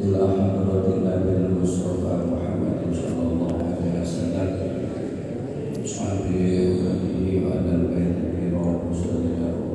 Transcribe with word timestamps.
إلى 0.00 0.16
حضرة 0.16 0.86
النبي 0.96 1.46
المصطفى 1.46 2.14
محمد 2.32 2.80
صلى 2.92 3.22
الله 3.32 3.52
عليه 3.52 4.02
وسلم. 4.02 4.48
وصحبه 5.84 6.40
وآله 6.80 7.46
وعلى 7.46 7.72
البيت 7.74 8.16
الكرام 8.24 8.80
وسلم. 8.90 9.69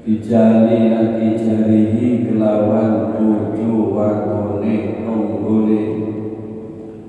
Bijali 0.00 0.96
lagi 0.96 1.36
jarihi 1.36 2.24
kelawan 2.24 3.20
tuju 3.20 3.92
wakone 3.92 5.04
nunggone 5.04 5.82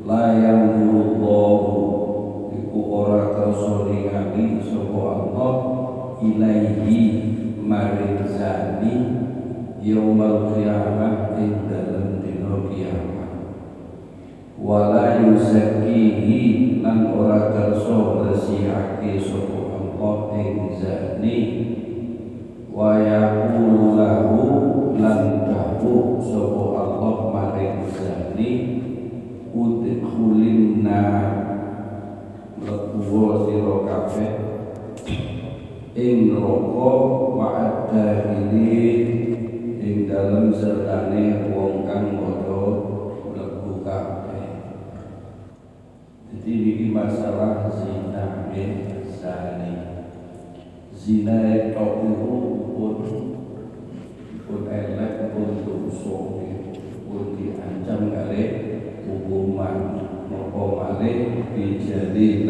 layang 0.03 0.75
mulullahu 0.75 2.51
iku 2.51 2.79
ora 2.91 3.31
kersa 3.31 3.87
ngabi 3.87 4.59
sapa 4.59 4.99
Allah 5.07 5.53
ilaihi 6.19 6.99
maring 7.63 8.27
zani 8.27 8.95
yaumal 9.79 10.51
kiamat 10.51 11.39
ing 11.39 11.71
dalem 11.71 12.19
dino 12.19 12.67
kiamat. 12.75 13.31
Wala 14.59 15.15
yusakihi 15.15 16.83
nang 16.83 17.15
ora 17.15 17.55
kersa 17.55 18.19
resihake 18.19 19.15
sapa 19.15 19.79
Allah 19.79 20.15
ing 20.43 20.50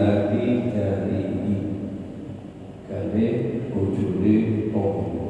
lagi 0.01 0.73
dari 0.73 1.19
ini. 1.29 1.57
Kali 2.91 3.25
bujuri 3.71 4.67
popo 4.67 5.21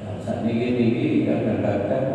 nah 0.00 0.20
saat 0.20 0.44
ini 0.44 0.68
ini 0.76 1.06
kadang-kadang 1.24 2.09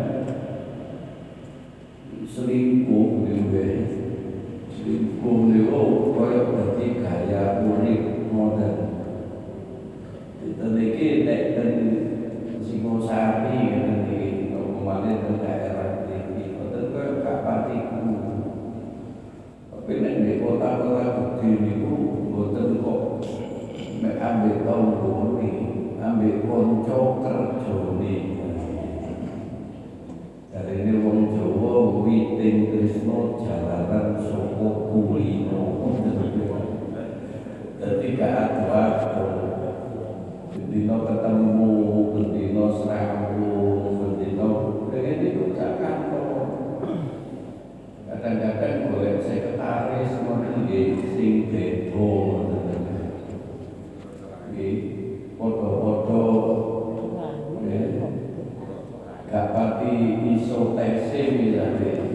kandakan 48.26 48.90
boleh 48.90 49.22
sekretaris 49.22 50.18
ngoten 50.26 50.66
nggih 50.66 51.14
sing 51.14 51.46
beda 51.46 52.10
nggih 54.50 54.76
padha-padha 55.38 56.26
gak 59.26 59.46
pati 59.54 59.94
iso 60.38 60.74
tesih 60.74 61.26
misalnya. 61.38 62.05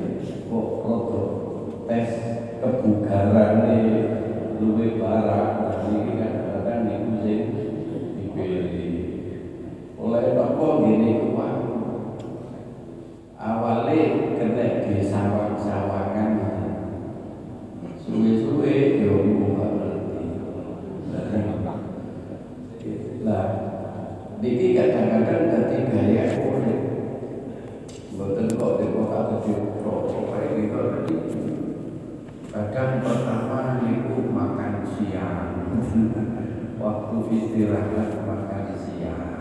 Istirahat 37.32 38.12
makan 38.28 38.76
siang. 38.76 39.32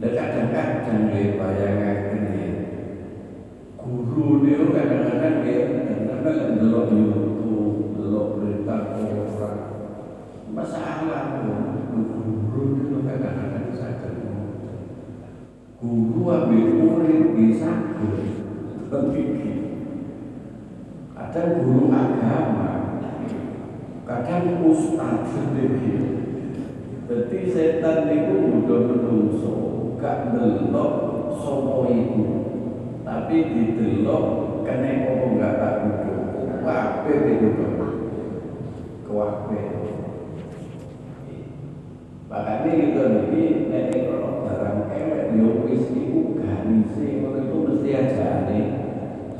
Dan 0.00 0.10
kadang-kadang 0.10 1.14
dia 1.14 1.38
bayangkan 1.38 2.22
ya. 2.34 2.48
Guru 3.78 4.42
dia 4.42 4.66
kadang-kadang 4.66 5.36
dia 5.46 5.60
kadang-kadang 5.70 6.58
delok 6.58 6.86
YouTube, 6.90 7.94
delok 7.94 8.26
berita 8.36 8.76
orang. 8.98 9.60
Masalah 10.50 11.46
guru 11.46 12.76
itu 12.82 12.96
kadang-kadang 13.06 13.70
saja 13.72 14.10
guru 15.80 16.28
ambil 16.28 16.68
murid 16.76 17.32
bisa 17.40 17.72
kadang 21.16 21.64
guru 21.64 21.88
agama 21.88 23.00
kadang 24.04 24.60
ustaz 24.60 25.24
sendiri 25.32 25.99
setan 27.80 28.12
itu 28.12 28.60
udah 28.60 28.80
menungso 28.92 29.52
gak 29.96 30.36
delok 30.36 30.92
sopo 31.32 31.88
itu 31.88 32.28
tapi 33.08 33.56
didelok 33.56 34.24
kena 34.68 35.08
apa 35.08 35.24
gak 35.40 35.54
tak 35.56 35.74
duduk 35.88 36.20
kuwabe 36.60 37.12
duduk 37.24 37.72
kuwabe. 39.08 39.60
Makanya 42.28 42.68
itu 42.68 43.00
nih 43.32 43.48
nenek 43.72 44.12
kalau 44.12 44.44
barang 44.44 44.92
elek 44.92 45.40
yo 45.40 45.64
wis 45.64 45.88
iku 45.96 46.36
ganise 46.36 47.24
ngono 47.24 47.48
itu 47.48 47.56
mesti 47.64 47.88
aja 47.96 48.44
ane 48.44 48.60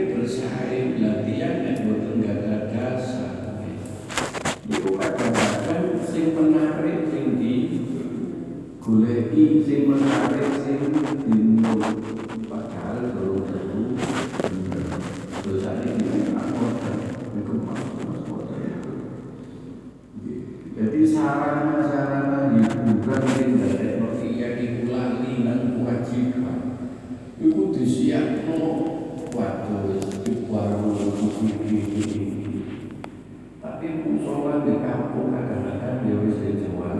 bersaing 0.31 1.03
latihan 1.03 1.59
yang 1.59 1.91
boten 1.91 2.23
gak 2.23 2.39
ada 2.39 2.71
dasar 2.71 3.51
itu 4.63 4.89
kadang-kadang 4.95 5.99
sing 6.07 6.31
menarik 6.31 7.11
sing 7.11 7.35
di 7.35 7.83
goleki 8.79 9.59
sing 9.67 9.91
menarik 9.91 10.55
sing 10.63 10.87
dino 11.27 11.75
padahal 12.47 13.11
belum 13.11 13.43
tentu 13.43 13.83
dosa 15.43 15.83
ini 15.83 16.31
anggota 16.31 16.91
itu 17.35 17.53
masuk 17.67 18.41
jadi 20.79 20.99
sarana-sarana 21.11 22.55
hiburan 22.55 23.23
sing 23.35 23.49
dari 23.59 23.99
notia 23.99 24.47
dikulali 24.55 25.43
dan 25.43 25.59
kewajiban 25.75 26.59
itu 27.35 27.61
disiapno 27.75 29.01
waktu 29.31 29.95
di 30.27 30.33
warung 30.51 30.99
tapi 33.61 33.87
musola 34.03 34.67
di 34.67 34.73
kampung 34.83 35.31
kadang-kadang 35.31 36.03
dia 36.05 36.15
wis 36.21 36.37
dijual 36.43 36.99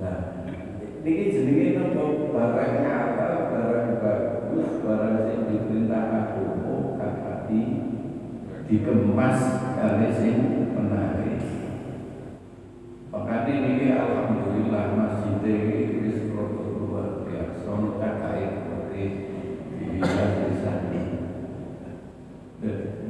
Nah, 0.00 0.48
ini 1.04 1.28
jenenge 1.28 1.76
nopo 1.76 2.32
barang 2.32 2.72
nyata, 2.80 3.52
barang 3.52 4.00
bagus, 4.00 4.80
barang 4.80 5.16
sing 5.28 5.40
diperintah 5.44 6.04
agama 6.08 6.96
kakati 6.96 7.60
dikemas 9.80 9.96
kali 9.96 10.08
sing 10.12 10.36
menarik. 10.76 11.40
Makanya 13.10 13.54
ini 13.64 13.86
alhamdulillah 13.96 14.84
masjid 14.92 15.40
ini 15.40 16.04
wis 16.04 16.28
rada 16.36 16.64
luar 16.68 17.24
biasa, 17.24 17.64
ono 17.64 17.96
kakai 17.96 18.44
seperti 18.60 19.04
di 19.80 19.86
desa 20.04 20.72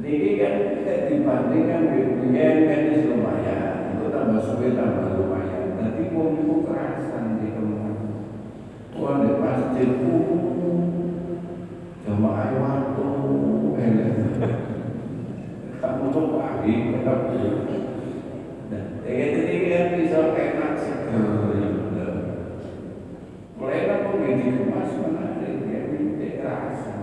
Ini 0.01 0.31
kan 0.39 0.55
dibandingkan 1.11 1.83
dengan 1.91 2.57
kan 2.67 2.81
lumayan, 3.03 3.75
itu 3.95 4.07
tambah 4.11 4.41
suwe 4.43 4.75
tambah 4.75 5.19
lumayan. 5.19 5.75
Nanti 5.75 6.11
wong 6.15 6.39
itu 6.39 6.55
kerasan 6.67 7.39
di 7.39 7.51
ke 7.55 7.61
mana. 7.63 7.95
Wah 8.95 9.23
di 9.23 9.31
masjidku 9.39 10.15
jamaah 12.03 12.51
waktu 12.59 13.07
enak. 13.75 14.13
Kamu 15.81 16.13
tuh 16.13 16.25
pagi 16.37 16.93
tetap 16.93 17.19
Dan 18.69 18.83
kayak 19.01 19.49
ini 19.49 19.67
kan 19.71 19.85
bisa 19.97 20.19
enak 20.37 20.73
sekali. 20.77 21.63
Mulai 23.57 23.81
kan 23.89 23.99
pun 24.05 24.21
jadi 24.21 24.45
kemas 24.57 24.91
menarik 24.97 25.57
ya 25.69 25.79
ini 25.89 26.27
kerasa. 26.37 26.97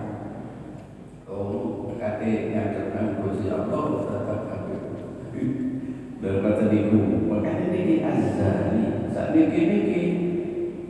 Oh, 1.27 1.91
katanya 1.99 2.71
tentang 2.71 3.19
Gusti 3.19 3.51
Allah 3.51 4.07
tetap 4.07 4.41
kami 4.47 4.77
dan 6.19 6.35
kata 6.43 6.65
niku 6.71 7.31
makanya 7.31 7.71
niki 7.71 8.03
azali 8.03 9.11
saat 9.15 9.35
niki 9.35 9.61
niki 9.71 10.03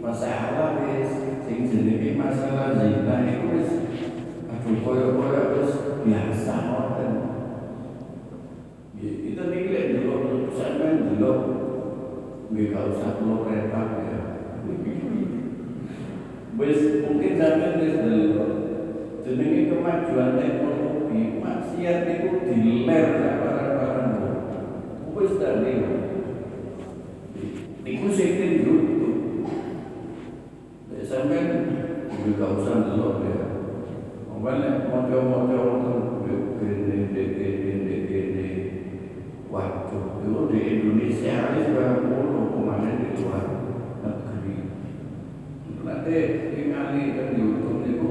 masalah 0.01 0.81
wis 0.85 1.13
sing 1.45 1.69
jenenge 1.69 2.17
masalah 2.17 2.81
zina 2.81 3.29
itu 3.29 3.45
wis 3.53 3.71
aduh 4.49 4.77
koyo 4.81 5.07
koyo 5.21 5.43
wis 5.61 5.73
biasa 6.01 6.55
ngoten 6.73 7.13
itu 8.97 9.43
niki 9.53 9.69
lek 9.69 9.87
dulu 10.01 10.49
sampean 10.57 11.13
dulu 11.13 11.33
nggih 12.49 12.73
gak 12.73 12.89
usah 12.97 13.21
perlu 13.21 13.45
repot 13.45 13.89
ya 14.09 14.21
wis 16.59 17.07
mungkin 17.07 17.33
sampean 17.39 17.79
wis 17.79 17.95
dulu 18.03 18.47
jenenge 19.23 19.61
kemajuan 19.71 20.37
teknologi 20.37 21.23
maksiat 21.39 21.99
itu 22.11 22.31
diler 22.45 23.07
barang-barang 23.39 24.11
wis 25.15 25.33
tadi 25.39 25.75
Iku 27.89 28.13
sing 28.13 28.37
YouTube. 28.37 29.49
Nek 30.93 31.03
sampean 31.09 31.49
juga 32.21 32.61
usah 32.61 32.85
delok 32.85 33.25
ya. 33.25 33.49
Monggo 34.29 34.53
moco-moco 34.93 35.61
gini 36.61 37.09
gini 37.17 37.97
gini 38.07 38.49
Waduh, 39.49 40.21
itu 40.21 40.41
di 40.53 40.61
Indonesia 40.61 41.57
ini 41.57 41.59
sudah 41.65 42.05
puluh 42.05 42.53
kemarin 42.53 43.01
di 43.01 43.09
luar 43.25 43.45
negeri. 44.05 44.57
Nanti 45.81 46.17
tinggali 46.53 47.03
ke 47.17 47.25
YouTube 47.41 47.83
itu 47.89 48.09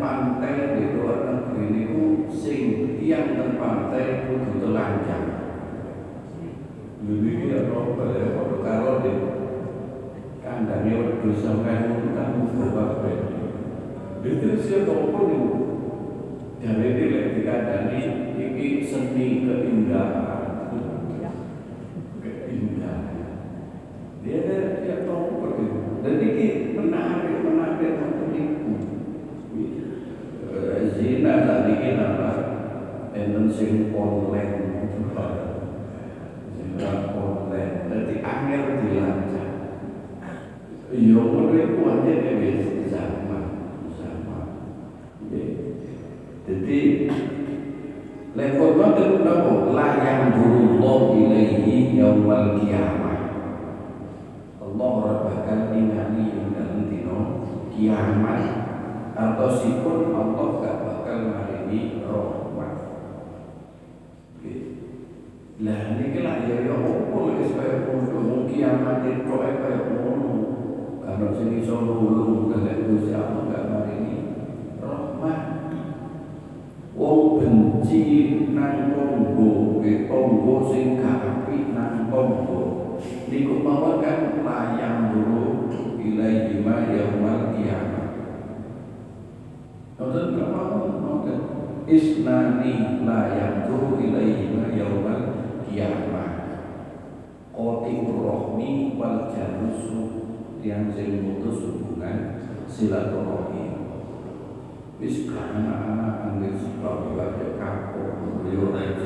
enten 0.00 0.40
pantai 0.40 0.80
di 0.80 0.96
luar 0.96 1.28
negeri 1.28 1.84
itu 1.84 2.24
sing 2.32 2.96
tiang 2.96 3.36
dan 3.36 3.60
pantai 3.60 4.24
kudu 4.24 4.56
telanjang. 4.56 5.28
Jadi 7.04 7.30
dia 7.36 7.68
novel 7.68 8.08
ya, 8.16 8.26
kalau 8.32 8.64
kalau 8.64 8.94
di 9.04 9.12
kandangnya 10.40 10.92
waktu 11.04 11.28
sampai 11.36 12.00
kita 12.00 12.24
bawa 12.32 13.04
bed. 13.04 13.20
Itu 14.24 14.48
siapa 14.56 15.12
pun 15.12 15.28
itu. 15.28 15.60
Jadi 16.64 16.86
dia 16.96 17.36
di 17.36 17.40
kandangnya 17.44 18.00
ini 18.40 18.80
seni 18.80 19.44
keindahan. 19.44 20.48
Dia 24.20 24.36
ada 24.44 24.56
dia 24.84 24.96
tahu 25.08 25.24
seperti 25.32 25.62
itu. 25.64 25.80
Dan 26.04 26.14
ini 26.20 26.46
menarik 26.76 27.40
menarik 27.40 27.92
untuk 28.00 28.28
itu. 28.36 28.70
Zina 31.00 31.44
tadi 31.48 31.72
kita 31.79 31.79
apa? 31.98 32.30
Enten 33.10 33.50
sing 33.50 33.90
online 33.90 34.86
Zina 36.54 37.10
online. 37.16 37.74
Nanti 37.90 38.14
akhir 38.22 38.62
dilacak. 38.84 39.50
Iya, 40.90 41.20
ngono 41.22 41.54
iku 41.54 41.80
aja 41.86 42.12
dhewe 42.18 42.50
sama 42.90 43.38
sama. 43.94 44.38
Jadi 46.46 46.80
Lekot 48.30 48.78
ngoten 48.78 49.26
napa 49.26 49.74
la 49.74 49.88
yang 50.06 50.38
Allah 50.38 51.02
ilaihi 51.18 51.98
yaumal 51.98 52.62
kiamah. 52.62 53.18
Allah 54.62 54.90
ora 55.02 55.14
bakal 55.26 55.74
ningali 55.74 56.30
ing 56.30 56.54
dalem 56.54 56.86
kiamat 57.74 58.42
atau 59.18 59.50
sipun 59.50 60.14
Allah 60.14 60.46
gak 60.62 60.89
bakal 61.10 61.26
maringi 61.34 62.06
rahmat. 62.06 62.74
Lah 65.60 65.82
niki 65.98 66.22
lah 66.22 66.46
ya 66.46 66.56
ya 66.62 66.76
opo 66.78 67.34
wis 67.34 67.50
kaya 67.58 67.82
ngono 67.82 68.46
kiamat 68.46 69.02
itu 69.10 69.26
kaya 69.26 69.90
ngono. 69.90 70.30
Karena 71.02 71.26
sing 71.34 71.58
iso 71.58 71.82
nulung 71.82 72.54
kalih 72.54 72.86
Gusti 72.86 73.10
Allah 73.10 73.42
gak 73.50 73.66
maringi 73.66 74.16
rahmat. 74.78 75.40
Wong 76.94 77.42
benci 77.42 78.46
nang 78.54 78.94
tonggo, 78.94 79.82
tonggo 79.82 80.54
sing 80.70 80.94
gak 80.94 81.26
apik 81.26 81.74
nang 81.74 82.06
tonggo. 82.06 82.62
Niku 83.26 83.66
mawon 83.66 83.98
kan 83.98 84.38
layang 84.46 85.10
dulu 85.10 85.74
ilaihi 85.98 86.62
ma 86.62 86.86
yaumal 86.86 87.58
kiamat. 87.58 87.89
Nonton 90.00 90.40
mawon 90.40 91.04
nonton 91.04 91.40
isnani 91.84 93.04
layang 93.04 93.68
dulu 93.68 94.00
ilaihi 94.00 94.48
ma 94.56 94.72
yaumal 94.72 95.44
kiamat. 95.68 96.32
Qati'ur 97.52 98.16
rohmi 98.24 98.96
wal 98.96 99.28
jalusu 99.28 100.24
yang 100.64 100.88
mutus 100.96 101.68
hubungan 101.68 102.40
silaturahmi. 102.64 103.76
Wis 104.96 105.28
anak-anak 105.28 106.32
anggere 106.32 106.56
sebab 106.56 107.12
baca 107.16 107.46
kapok 107.60 108.44
yo 108.48 108.72
ora 108.72 108.96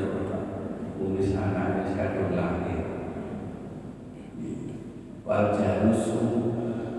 tulis 0.95 1.35
anak 1.35 1.83
wis 1.83 1.91
kadung 1.95 2.35
lahir 2.35 2.83
wal 5.27 5.55
jarusu 5.55 6.23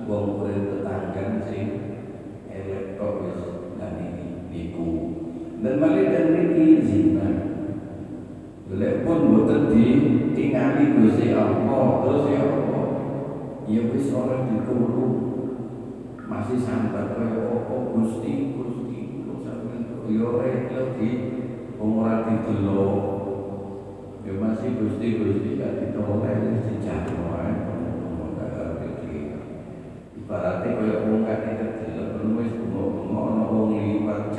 wong 0.04 0.40
kuring 0.40 0.68
tetanggan 0.68 1.44
sing 1.48 1.68
elek 2.48 2.96
wis 3.00 3.55
ini 3.80 4.48
niku 4.48 4.88
dan 5.60 5.80
balik 5.80 6.06
dan 6.12 6.26
niki 6.32 6.66
zina 6.84 7.28
Lek 8.66 9.06
pun 9.06 9.30
boten 9.30 9.70
ditingali 9.70 10.98
Gusti 10.98 11.30
Allah. 11.30 12.02
Terus 12.02 12.24
ya 12.34 12.42
ya 13.66 13.82
wis 13.94 14.10
ora 14.10 14.42
dikurung 14.42 15.14
masih 16.26 16.58
sambat 16.58 17.14
kaya 17.14 17.46
apa? 17.46 17.76
Gusti 17.94 18.58
Gusti 18.58 19.22
kok 19.22 19.38
sampeyan 19.46 20.10
yo 20.10 20.42
rekel 20.42 20.98
di 20.98 21.10
wong 21.78 22.02
ora 22.02 22.26
didelok. 22.26 22.98
Ya 24.26 24.34
masih 24.34 24.82
Gusti 24.82 25.22
Gusti 25.22 25.62
gak 25.62 25.78
ditolak 25.86 26.42
wis 26.50 26.66
dijamu 26.66 27.26
ae 30.26 30.34
ibaratnya 30.34 30.74
kaya 30.74 31.06
wong 31.06 31.22
kate 31.22 31.50
kedelok 31.54 32.34
wis 32.34 32.50
bengok-bengok 32.58 33.26
ana 33.30 33.42
wong 33.46 33.78
liwat 33.78 34.34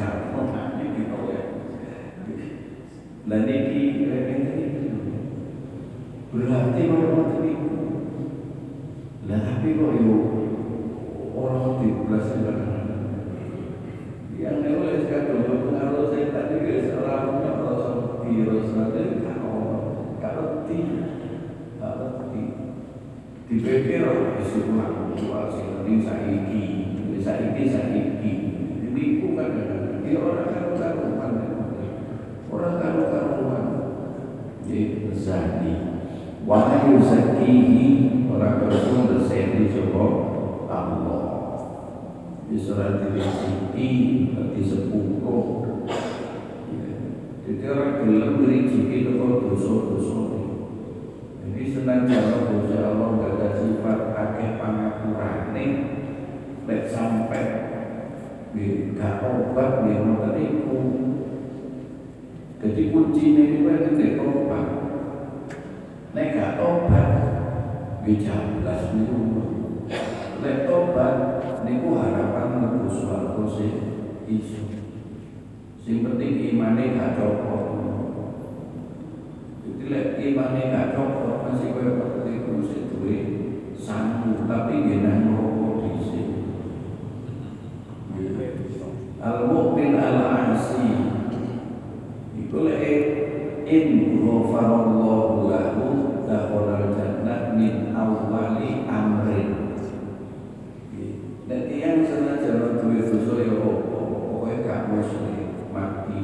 lah 3.28 3.40
niki 3.48 4.04
berarti 4.04 4.34
kaya 6.76 7.08
ngoten 7.08 7.40
niku 7.40 7.80
lah 9.32 9.40
tapi 9.48 9.68
kok 9.80 9.92
yo 9.96 10.16
orang 11.40 11.80
di 11.80 11.88
belas 12.04 12.28
yang 14.38 14.60
kan 15.08 15.24
dulu 15.24 15.72
pengaruh 15.72 16.12
saya 16.12 16.36
tadi 16.36 16.56
ke 16.68 16.76
seorang 16.92 17.40
orang 17.40 17.96
virus 18.28 18.76
nanti 18.76 19.24
kalau 19.24 19.56
kalau 20.20 20.68
ti 20.68 20.80
kalau 21.80 22.28
ti 22.36 22.44
dipikir 23.48 24.04
isu 24.44 24.60
mahasiswa 25.26 25.82
sing 25.82 25.98
saiki 26.06 26.62
saiki 27.22 27.64
saiki. 27.66 28.34
Bukan 28.98 29.50
dia 30.02 30.18
orang 30.18 30.50
karu 30.50 30.74
karuan 30.82 31.34
orang 32.50 32.82
karuan 32.82 33.66
jadi 34.66 35.14
wahyu 36.48 36.98
orang 38.34 38.56
karuan 38.62 39.04
berseni 39.14 39.70
coba 39.74 40.06
Allah. 40.66 41.26
Di 42.48 42.56
surat 42.58 43.04
Al-Siti 43.14 43.90
di 44.34 44.62
jadi 47.46 47.64
orang 47.68 48.02
jadi 51.48 51.64
senajan 51.72 52.26
Gusti 52.52 52.76
Allah 52.76 53.12
ada 53.24 53.50
sifat 53.56 54.00
akeh 54.12 54.50
pangapurane 54.60 55.66
lek 56.68 56.82
sampai 56.92 57.46
di 58.52 58.92
gak 59.00 59.24
obat 59.24 59.88
di 59.88 59.94
ngoten 59.96 60.34
iku 60.36 60.78
jadi 62.60 62.84
kuncinya 62.92 63.44
itu 63.48 63.60
kan 63.64 63.96
di 63.96 64.08
obat 64.20 64.68
nek 66.12 66.28
gak 66.36 66.60
obat 66.60 67.10
bisa 68.04 68.36
belas 68.60 68.92
minum 68.92 69.38
lek 70.44 70.70
tobat 70.70 71.16
niku 71.66 71.98
harapan 71.98 72.62
mlebu 72.62 72.88
swarga 72.94 73.44
sing 73.58 73.74
iso. 74.30 74.64
Sing 75.82 76.04
penting 76.04 76.56
imane 76.56 76.94
gak 76.94 77.18
copot. 77.18 77.64
Jadi 79.66 79.86
lek 79.90 80.08
imane 80.22 80.62
gak 80.70 80.94
copot 80.94 81.37
masih 81.48 81.72
kaya 81.72 81.92
seperti 81.96 82.32
itu 82.44 82.54
sing 82.68 82.84
duwe 82.92 83.18
sangu 83.80 84.44
tapi 84.44 85.00
nang 85.00 85.32
neraka 85.32 85.70
dhisik. 85.80 86.28
Al 89.24 89.38
mukmin 89.48 89.96
al 89.96 90.18
asi 90.52 90.88
iku 92.36 92.68
lek 92.68 92.84
in 93.64 94.20
ghafarallahu 94.24 95.48
lahu 95.52 95.86
dakhala 96.28 96.92
jannah 96.96 97.56
min 97.56 97.96
awwali 97.96 98.88
amrin 98.88 99.50
dan 101.48 101.64
yang 101.72 102.04
senajan 102.04 102.76
duwe 102.84 103.08
dosa 103.08 103.40
ya 103.40 103.56
apa 103.56 103.72
pokoke 103.88 104.68
gak 104.68 104.92
muslim 104.92 105.64
mati 105.72 106.20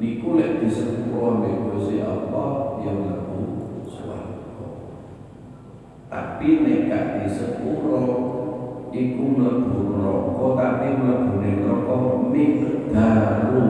niku 0.00 0.40
lek 0.40 0.64
disepuro 0.64 1.44
nek 1.44 1.54
Gusti 1.68 2.00
Allah 2.00 2.80
ya 2.80 2.92
mlebu 2.92 3.40
swarga 3.88 4.68
tapi 6.44 6.60
nek 6.60 6.92
gak 6.92 7.06
disepuro 7.24 8.04
iku 8.92 9.24
mlebu 9.32 9.96
neraka 9.96 10.48
tapi 10.60 10.88
mlebu 11.00 11.40
neraka 11.40 11.96
mikdaru 12.28 13.64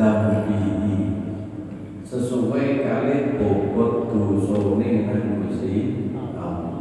zambihi 0.00 0.96
sesuai 2.08 2.68
kali 2.88 3.36
bobot 3.36 4.08
dosane 4.16 4.88
nang 5.12 5.44
Gusti 5.44 6.08
Allah. 6.40 6.80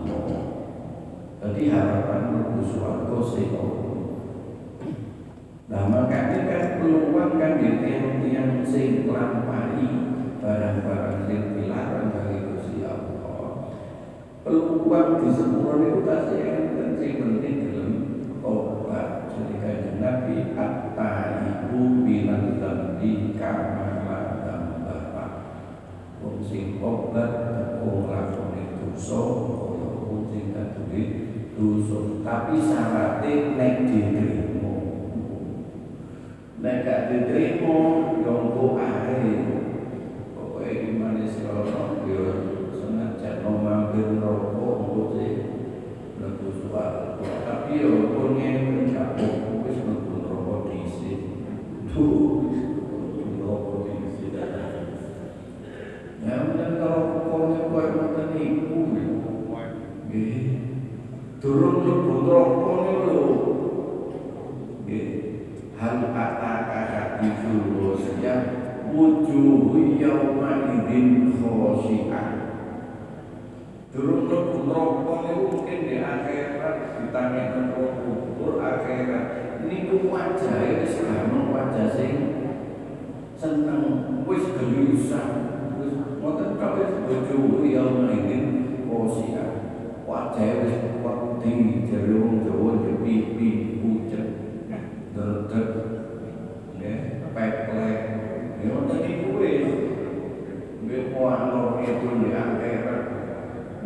Jadi 1.44 1.62
harapan 1.76 2.22
mlebu 2.32 2.64
swarga 2.64 3.20
sing 3.28 3.52
Nah 5.68 5.84
makanya 5.92 6.40
kan 6.48 6.66
peluang 6.80 7.44
kan 7.44 7.60
di 7.60 7.84
tiang-tiang 7.84 8.64
sing 8.64 9.04
lampahi 9.04 10.16
barang-barang 10.40 11.28
sing 11.28 11.44
dilarang. 11.60 12.25
Peluang 14.86 15.18
di 15.18 15.34
sepuluh 15.34 15.82
itu 15.82 16.06
tasih 16.06 16.46
yang 16.46 16.78
penting 16.78 17.18
penting 17.18 17.56
dalam 17.74 17.94
obat. 18.46 19.34
Jadi 19.34 19.58
kajian 19.58 19.98
Nabi 19.98 20.54
Atta 20.54 21.10
ibu 21.42 22.06
bilang 22.06 22.62
dambi 22.62 23.34
kamala 23.34 24.46
dambah 24.46 25.02
Wong 26.22 26.38
sing 26.46 26.78
obat 26.86 27.34
wong 27.82 28.14
lakoni 28.14 28.78
dosa, 28.78 29.26
wong 30.06 30.30
sing 30.30 30.54
kaduri 30.54 31.04
dosa. 31.58 32.22
Tapi 32.22 32.54
syaratnya 32.62 33.58
nek 33.58 33.90
diterima. 33.90 34.74
Nek 36.62 36.76
gak 36.86 37.02
diterima, 37.10 37.78
yongko 38.22 38.78
ae. 38.78 39.34
Pokoknya 40.38 40.74
gimana 40.78 41.26
sih 41.26 41.50
orang 41.50 42.06
dia 42.06 42.26
sengaja 42.70 43.42
mau 43.42 43.66
mampir 43.66 44.22
rokok, 44.22 44.55
engko 44.96 45.12
sih 45.12 45.36
mlebu 46.16 46.48
swarga. 46.56 47.06
Durung 73.96 74.28
mlebu 74.28 74.68
niku 74.68 75.56
mungkin 75.56 75.88
di 75.88 76.04
akhirat 76.04 77.00
ditanya 77.00 77.44
neraka 77.56 77.96
kubur 78.04 78.60
akhirat. 78.60 79.26
Niku 79.64 80.12
wajahe 80.12 80.84
wis 80.84 81.00
gano 81.00 81.56
wajah 81.56 81.96
sing 81.96 82.16
wis 84.28 84.46
gelisah 84.52 85.28
wis 85.80 85.96
ngoten 86.20 86.60
wujuh 87.08 87.64
yauma 87.72 88.12
idzin 88.12 88.46
khosyi'ah 88.84 89.64
wajahe 90.04 90.68
wis 90.68 90.76
wedi 91.00 91.88
jare 91.88 92.20
wong 92.20 92.44
Jawa 92.44 93.00
pipi 93.00 93.80
pucet 93.80 94.28
dredeg 95.16 95.68
nggih 96.76 97.00
peplek. 97.32 98.00
Ya 98.60 98.66
ngoten 98.76 98.98
niku 99.08 99.40
wis. 99.40 99.68
Itu 101.86 102.18
di 102.18 102.34
akhirat 102.34 102.95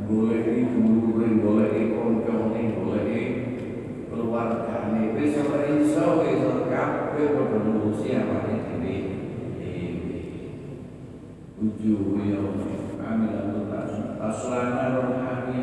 goleki 0.07 0.71
dulure 0.71 1.27
goleki 1.43 1.81
kancane 1.95 2.61
goleki 2.77 3.23
keluargane 4.07 5.01
wis 5.17 5.35
ora 5.43 5.59
iso 5.67 6.05
wis 6.23 6.43
kabeh 6.71 7.27
padha 7.35 7.57
ngurusi 7.65 8.09
awake 8.15 8.55
dhewe 8.69 8.95
Uju 11.59 12.15
ya 12.23 12.39
amin 13.03 13.31
amin 13.35 13.67
aslana 14.23 14.95
rohani 14.95 15.59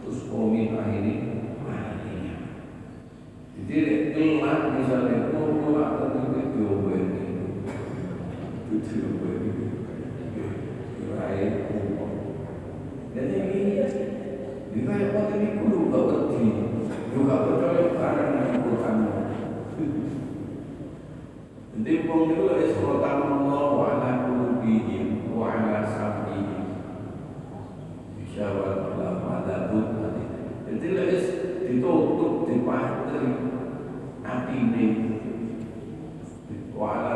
terus 0.00 0.20
komin 0.32 0.72
akhirnya 0.72 1.16
matinya 1.60 2.34
jadi 3.68 4.16
gelap 4.16 4.72
misalnya 4.72 5.28
kalau 5.36 5.60
gelap 5.60 5.92
tentu 6.16 6.40
diobain 6.56 7.08
itu 8.72 8.78
diobain 8.88 9.52
Right. 11.12 11.71
Jadi 13.12 13.36
ini 13.44 13.76
juga 14.72 14.92
yang 14.96 15.12
waktu 15.12 15.34
ini 15.36 15.48
kudu 15.60 15.92
gak 15.92 16.04
berhenti 16.08 16.48
juga 17.12 17.44
percaya 17.44 17.92
karena 17.92 18.56
Al-Quran. 18.56 18.96
Jadi 21.76 21.92
pun 22.08 22.32
itu 22.32 22.42
lah 22.48 22.56
Isra 22.56 22.94
Allah 23.04 23.64
wa 23.76 23.84
ala 23.84 24.10
qulubihim 24.24 25.28
wa 25.36 25.52
ala 25.52 25.84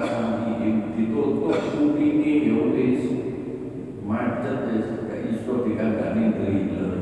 sam'ihim. 0.04 0.96
Ditutup 0.96 1.56
kupingi 1.76 2.48
ya 2.48 2.56
wis. 2.72 3.04
Macet 4.06 4.58
wis 4.72 5.05
iso 5.32 5.64
dikandani 5.64 6.24
thriller. 6.36 6.92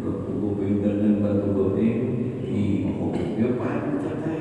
Tuku 0.00 0.48
pinter 0.56 0.96
dan 0.96 1.20
batu 1.20 1.52
kopi, 1.52 1.88
iku 2.48 3.12
ya 3.36 3.48
pancet 3.60 4.24
ae. 4.24 4.40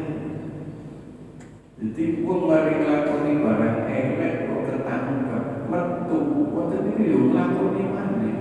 Jadi 1.75 2.23
wong 2.23 2.47
mari 2.47 2.79
nglakoni 2.79 3.43
barang 3.43 3.77
elek 3.91 4.33
kok 4.47 4.61
ketangkep, 4.71 5.45
metu 5.67 6.17
wonten 6.55 6.95
iki 6.95 7.11
yo 7.11 7.19
nglakoni 7.27 7.83
maneh. 7.91 8.37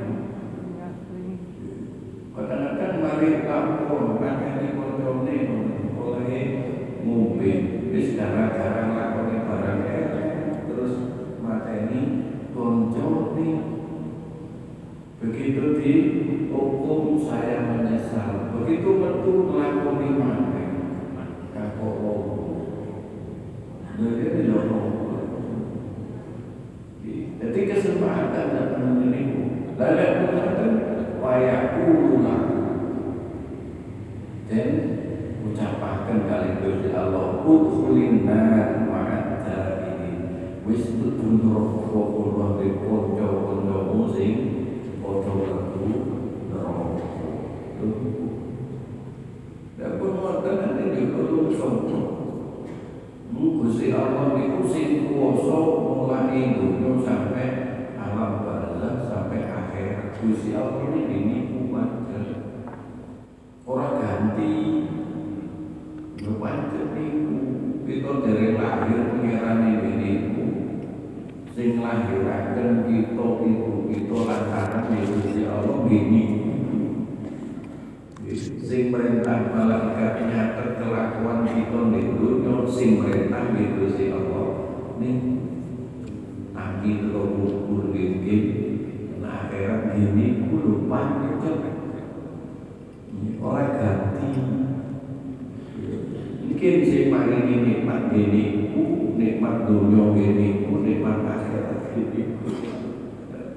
Kadang-kadang 2.38 2.94
mari 3.02 3.28
ngakeni 3.42 4.66
koncone 4.78 5.36
oleh 5.98 6.46
ngombe 7.02 7.52
wis 7.90 8.14
gara-gara 8.14 8.82
nglakoni 8.94 9.36
barang 9.42 9.80
elek 9.90 10.28
terus 10.70 10.94
mateni 11.42 12.00
koncone 12.58 13.50
begitu 15.22 15.78
di 15.78 15.92
hukum 16.50 17.22
saya 17.22 17.62
menyesal. 17.70 18.50
Begitu 18.58 18.98
metu 18.98 19.46
melakoni 19.46 20.18
mana 20.18 20.50
kakak 21.54 21.94
jadi 23.98 24.42
jadi 27.38 27.60
kesempatan 27.70 28.46
datang 28.54 28.98
menipu 28.98 29.74
lalu 29.78 30.06
kesempatan 30.22 30.72
wayak 31.18 31.82
ulang 31.82 32.46
dan 34.46 34.70
ucapakan 35.42 36.18
kali 36.30 36.50
Gusti 36.62 36.94
Allah 36.94 37.42
udkhulin 37.42 38.22
nar 38.26 38.86
ma'at 38.86 39.46
ini 39.98 40.12
wis 40.62 40.94
betul 40.98 41.42
rokok 41.42 42.10
Allah 42.38 42.48
di 42.62 42.68
konco-konco 42.78 44.14
sing 44.14 44.34
padha 45.02 45.32
mlebu 45.34 45.90
neraka. 46.54 47.06
Dan 49.78 49.90
pun 49.98 50.12
wonten 50.22 50.58
ing 50.94 51.14
kulo 51.14 51.50
sopo. 51.54 51.98
Gusti 53.38 53.94
Allah 54.08 54.32
niku 54.32 54.64
sing 54.64 55.12
kuwasa 55.12 55.58
mulai 55.84 56.56
dunya 56.56 56.96
sampai 57.04 57.48
alam 58.00 58.40
barzah 58.40 59.04
sampai 59.04 59.44
akhir. 59.44 60.16
Gusti 60.16 60.56
Allah 60.56 60.88
ini 60.88 61.18
niku 61.28 61.68
wajar. 61.68 62.24
Ora 63.68 64.00
ganti. 64.00 64.56
Pancet 66.24 66.88
niku. 66.96 67.36
Kita 67.84 68.10
dari 68.24 68.56
lahir 68.56 69.00
pengirane 69.12 69.72
niku 70.00 70.38
sing 71.58 71.82
lahiraken 71.82 72.86
kita 72.86 73.26
itu 73.42 73.72
kita 73.90 74.16
lantaran 74.30 74.94
Gusti 74.94 75.42
Allah 75.42 75.82
gini 75.90 76.24
sing 78.62 78.94
perintah 78.94 79.50
malaikat 79.50 80.28
nyatet 80.30 80.78
kelakuan 80.78 81.42
kita 81.50 81.80
di 81.90 82.00
dunia 82.14 82.62
sing 82.70 83.02
perintah 83.02 83.50
Gusti 83.50 83.74
Allah 83.74 83.77
nih 84.98 85.16
aki 86.58 86.90
lo 87.14 87.22
kubur 87.38 87.94
gini 87.94 88.34
nah 89.22 89.46
akhirat 89.46 89.94
gini 89.94 90.46
kudu 90.50 90.90
pancet 90.90 91.78
oleh 93.38 93.68
ganti. 93.78 94.26
Mungkin 96.42 96.76
sing 96.82 97.06
maringi 97.06 97.56
nikmat 97.62 98.10
gini 98.10 98.74
ku 98.74 99.14
nikmat 99.14 99.70
dunia 99.70 100.10
gini 100.18 100.66
ku 100.66 100.82
nikmat 100.82 101.22
akhirat 101.22 101.94
gini 101.94 102.34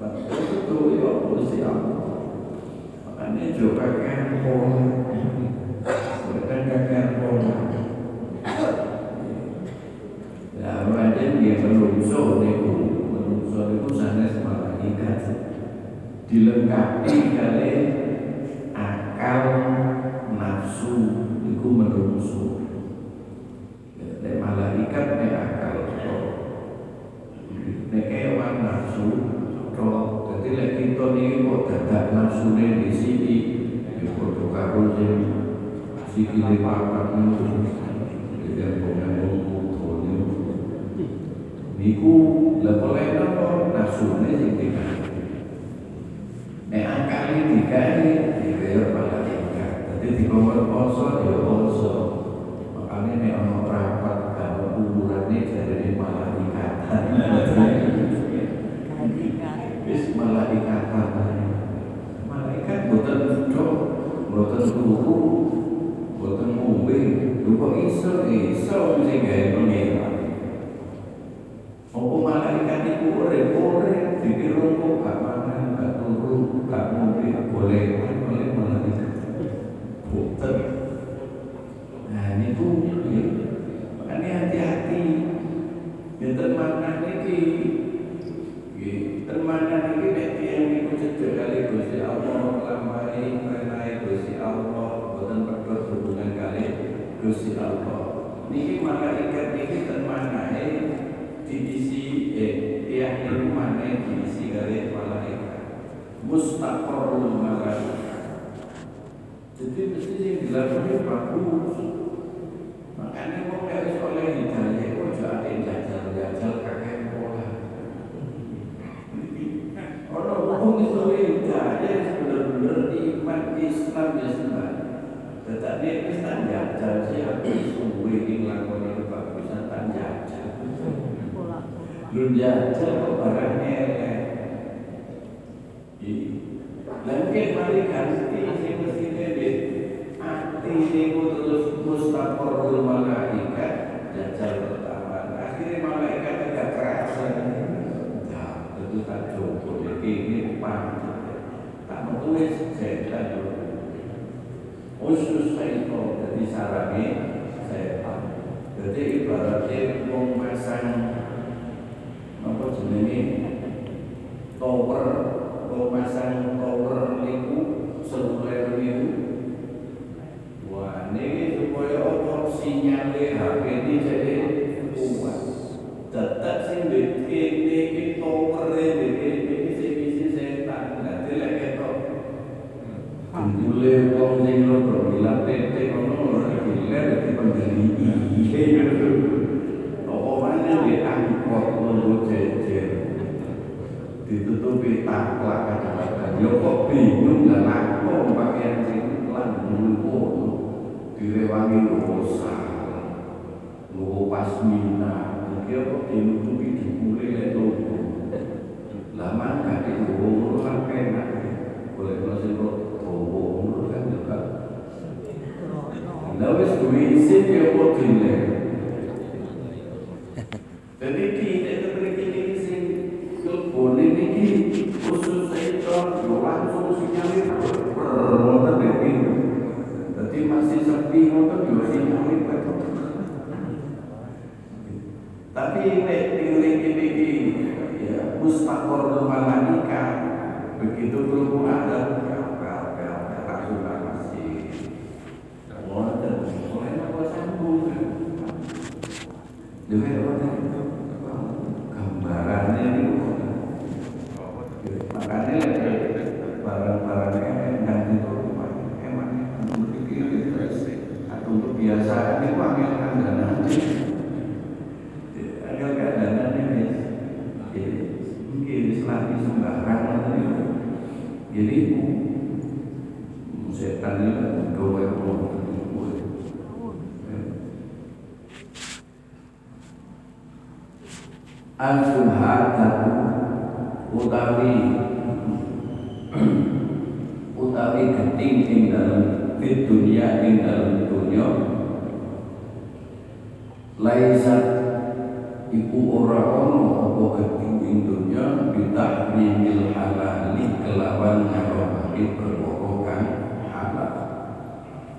itu 0.02 0.76
ya 1.02 1.10
Gusti 1.26 1.58
Allah. 1.66 2.22
Makanya 3.02 3.44
juga 3.58 3.86
kan 4.06 4.38
pola 4.46 4.82
bukan 6.30 6.60
kakek 6.70 7.06
pola 7.18 7.54
ya 10.62 10.86
macam 10.86 11.30
dia 11.42 11.51
menungso 11.62 12.42
niku 12.42 12.70
menungso 13.14 13.60
niku 13.70 13.88
sanes 13.94 14.42
malaikat 14.42 15.22
dilengkapi 16.26 17.14
kali 17.38 17.72
akal 18.74 19.46
nafsu 20.34 20.94
niku 21.46 21.68
menungso 21.70 22.66
nek 23.94 24.34
malaikat 24.42 25.06
nek 25.22 25.32
akal 25.38 25.76
nek 27.94 28.04
kewan 28.10 28.54
nafsu 28.66 29.08
jadi 30.42 30.48
lek 30.58 30.70
kita 30.78 31.04
niki 31.14 31.46
kok 31.46 31.62
dadak 31.70 32.04
nafsune 32.10 32.82
di 32.82 32.90
sini 32.90 33.36
ya 34.02 34.10
padha 34.18 34.46
karo 34.50 34.82
sing 34.98 35.14
sikile 36.10 36.58
papat 36.58 37.14
niku 37.14 37.46
jadi 38.42 38.82
pengen 38.82 39.10
ngomong 39.22 39.62
niku 41.82 42.14
level 42.62 42.94
napa 42.94 43.46
nafsune 43.74 44.30
sing 44.38 44.52
dikane 44.54 45.02
nek 46.72 46.88
akal 46.88 47.36
iki 47.36 47.42
dikane 47.52 48.10
dibayar 48.40 48.96
malaikat 48.96 49.72
dadi 49.92 50.08
dikongkon 50.24 50.72
poso 50.72 51.20
ya 51.20 51.34
poso 51.44 51.92
makanya 52.72 53.12
nek 53.20 53.36
ono 53.44 53.58
rapat 53.68 54.18
kalau 54.32 54.72
kuburane 54.80 55.36
jadi 55.52 55.88
malaikat 56.00 56.72
wis 59.84 60.16
malaikat 60.16 60.82
malaikat 62.24 62.78
boten 62.88 63.18
duduk 63.28 63.72
boten 64.32 64.64
turu 64.72 65.20
boten 66.16 66.48
ngombe. 66.56 67.00
Kok 67.62 67.78
iso 67.78 68.26
iso 68.26 68.78
sing 69.06 69.22
gawe 69.22 69.54
pengiran 69.54 70.14
Apa 71.94 72.16
malaikat 72.26 72.80
itu 72.90 73.06
urip-urip 73.14 74.24
dikira 74.24 74.66
kok 74.82 74.94
gak 75.04 75.18
makan, 75.22 75.62
gak 76.66 76.81
gak 76.92 77.00
ngombe, 77.00 77.28
boleh 77.48 77.84
oleh 77.96 79.01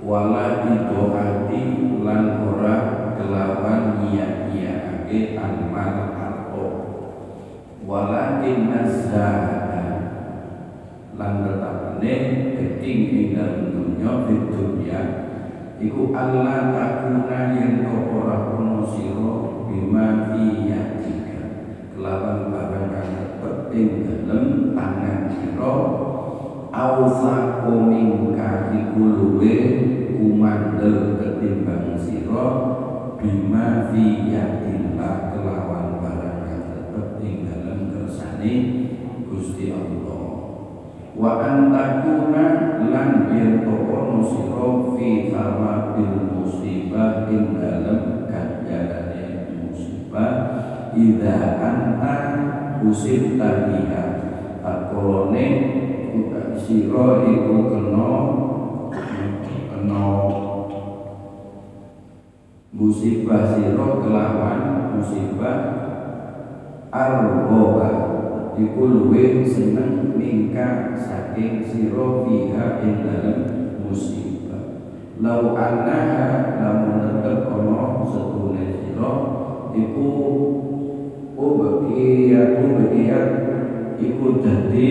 wala 0.03 0.67
didoati 0.67 1.79
ulan 1.95 2.43
ora 2.43 2.75
kelawan 3.15 4.11
iya 4.11 4.51
iya 4.51 4.73
ake 4.99 5.39
anmar 5.39 6.11
alko 6.11 6.67
walakin 7.87 8.67
nazahada 8.67 9.83
lan 11.15 11.33
tetapane 11.47 12.13
keting 12.59 13.01
ing 13.15 13.27
dalam 13.31 13.71
dunya 13.71 14.11
di 14.27 14.35
dunya 14.51 15.01
iku 15.79 16.11
Allah 16.11 16.75
takuna 16.75 17.55
yang 17.55 17.87
kau 17.87 18.19
ora 18.19 18.51
kono 18.51 18.83
siro 18.83 19.33
bima 19.71 20.35
iya 20.35 20.99
tiga 20.99 21.71
kelawan 21.95 22.51
barang 22.51 22.87
kang 22.91 23.39
penting 23.39 24.03
dalam 24.03 24.75
tangan 24.75 25.31
siro 25.31 26.02
awsaku 26.73 27.85
minka 27.85 28.73
iku 28.73 29.01
luwe 29.13 29.55
kumandel 30.17 31.21
ketimbang 31.21 31.93
Siro 32.01 32.49
bima 33.21 33.93
fi 33.93 34.33
yadillah 34.33 35.37
kelawan 35.37 36.01
barang 36.01 36.39
yang 36.49 36.65
tetep 36.73 37.07
ing 37.21 37.45
dalem 37.45 37.93
Gusti 39.29 39.71
Allah. 39.71 40.25
Wa 41.13 41.31
antakuna 41.45 42.45
lan 42.89 43.29
yen 43.29 43.69
ono 43.69 44.19
sira 44.25 44.67
fi 44.97 45.29
thawabil 45.29 46.17
musibah 46.33 47.29
ing 47.29 47.61
dalam 47.61 48.27
ganjarane 48.27 49.45
musibah 49.61 50.33
idza 50.97 51.37
anta 51.61 52.15
usib 52.81 53.37
tabiha 53.37 54.03
takolone 54.65 55.45
Siro 56.73 57.21
iku 57.29 57.69
kena 57.69 58.09
kena. 58.89 60.05
Musibah 62.73 63.53
siro 63.53 64.01
kelawan 64.01 64.89
musibah 64.97 65.57
arroba 66.89 67.89
iku 68.57 68.81
luwih 68.89 69.45
seneng 69.45 70.17
mingka 70.17 70.97
saking 70.97 71.61
sira 71.61 72.25
fiha 72.25 72.81
ing 72.81 73.05
dalem 73.05 73.39
musibah. 73.85 74.81
Lau 75.21 75.53
annaha 75.53 76.57
lamun 76.57 77.05
tetep 77.05 77.53
ana 77.53 78.01
setune 78.01 78.81
sira 78.81 79.13
iku 79.77 80.09
ubekiyatu 81.37 82.65
bekiyat 82.81 83.29
iku 84.01 84.41
dadi 84.41 84.89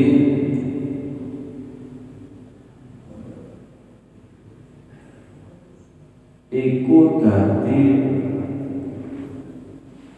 iku 6.53 7.17
dadi 7.25 7.81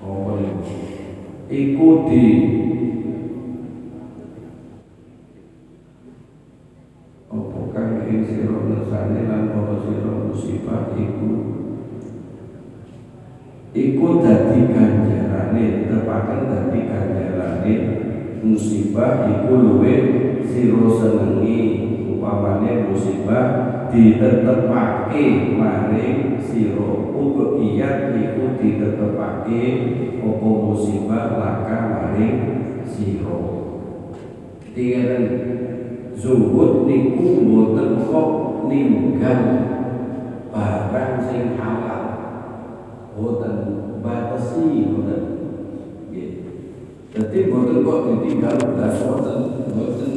apa 0.03 0.31
niku 0.42 0.75
iku 1.47 1.87
di 2.11 2.27
apa 7.31 7.59
kang 7.70 8.03
ing 8.11 8.27
sira 8.27 8.59
ngersane 8.66 9.31
lan 9.31 9.55
para 9.55 9.79
sira 9.87 10.12
musibah 10.27 10.90
iku? 10.99 11.31
Iku 13.75 14.07
dadi 14.18 14.59
ganjarane 14.75 15.87
tepaken 15.87 16.40
dadi 16.51 16.79
ganjarane 16.90 17.75
musibah 18.42 19.31
iku 19.31 19.53
luwe 19.55 19.94
sira 20.51 20.87
senengi 20.99 21.93
upamane 22.24 22.88
musibah 22.88 23.46
ditetepake 23.92 25.52
maring 25.60 26.40
sira 26.40 26.88
uga 27.12 27.60
iya 27.60 28.16
iku 28.16 28.56
ditetepake 28.56 29.60
apa 30.24 30.48
musibah 30.48 31.37
laka 31.37 31.78
maring 31.92 32.40
sira. 32.88 33.37
Tiga 34.72 35.04
zuhud 36.16 36.88
niku 36.88 37.44
mboten 37.44 38.08
kok 38.08 38.30
ninggal 38.72 39.40
barang 40.48 41.14
sing 41.28 41.60
halal. 41.60 42.02
Mboten 43.12 43.56
batasi 44.00 44.88
mboten. 44.88 45.22
Nggih. 46.08 46.30
Dadi 47.12 47.38
mboten 47.52 47.84
kok 47.84 48.00
ditinggal 48.08 48.56
blas 48.74 48.96
mboten 49.04 49.38
mboten 49.70 50.12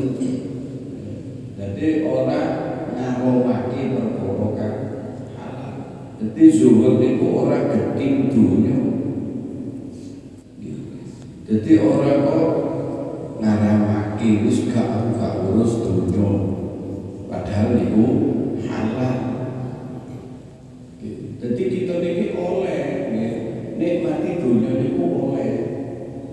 jadi 1.58 2.06
orang 2.06 2.50
ngaromake 2.94 3.82
perkara 3.98 4.70
halal. 5.36 5.74
Dadi 6.22 6.44
zuhud 6.54 7.02
niku 7.02 7.26
ora 7.46 7.66
geding 7.74 8.30
dunya 8.30 8.78
jadi 11.48 11.80
orang 11.80 12.28
kok 12.28 12.50
ngaramake 13.40 14.44
wis 14.44 14.68
gak 14.68 14.84
aku 14.84 15.16
gak 15.16 15.40
urus 15.48 15.80
dunya 15.80 16.28
padahal 17.32 17.72
niku 17.80 18.06
halal. 18.68 19.18
Jadi 21.40 21.64
kita 21.72 22.04
niki 22.04 22.36
oleh 22.36 22.84
nggih 23.16 23.36
nikmati 23.80 24.44
dunya 24.44 24.72
niku 24.76 25.04
oleh. 25.08 25.54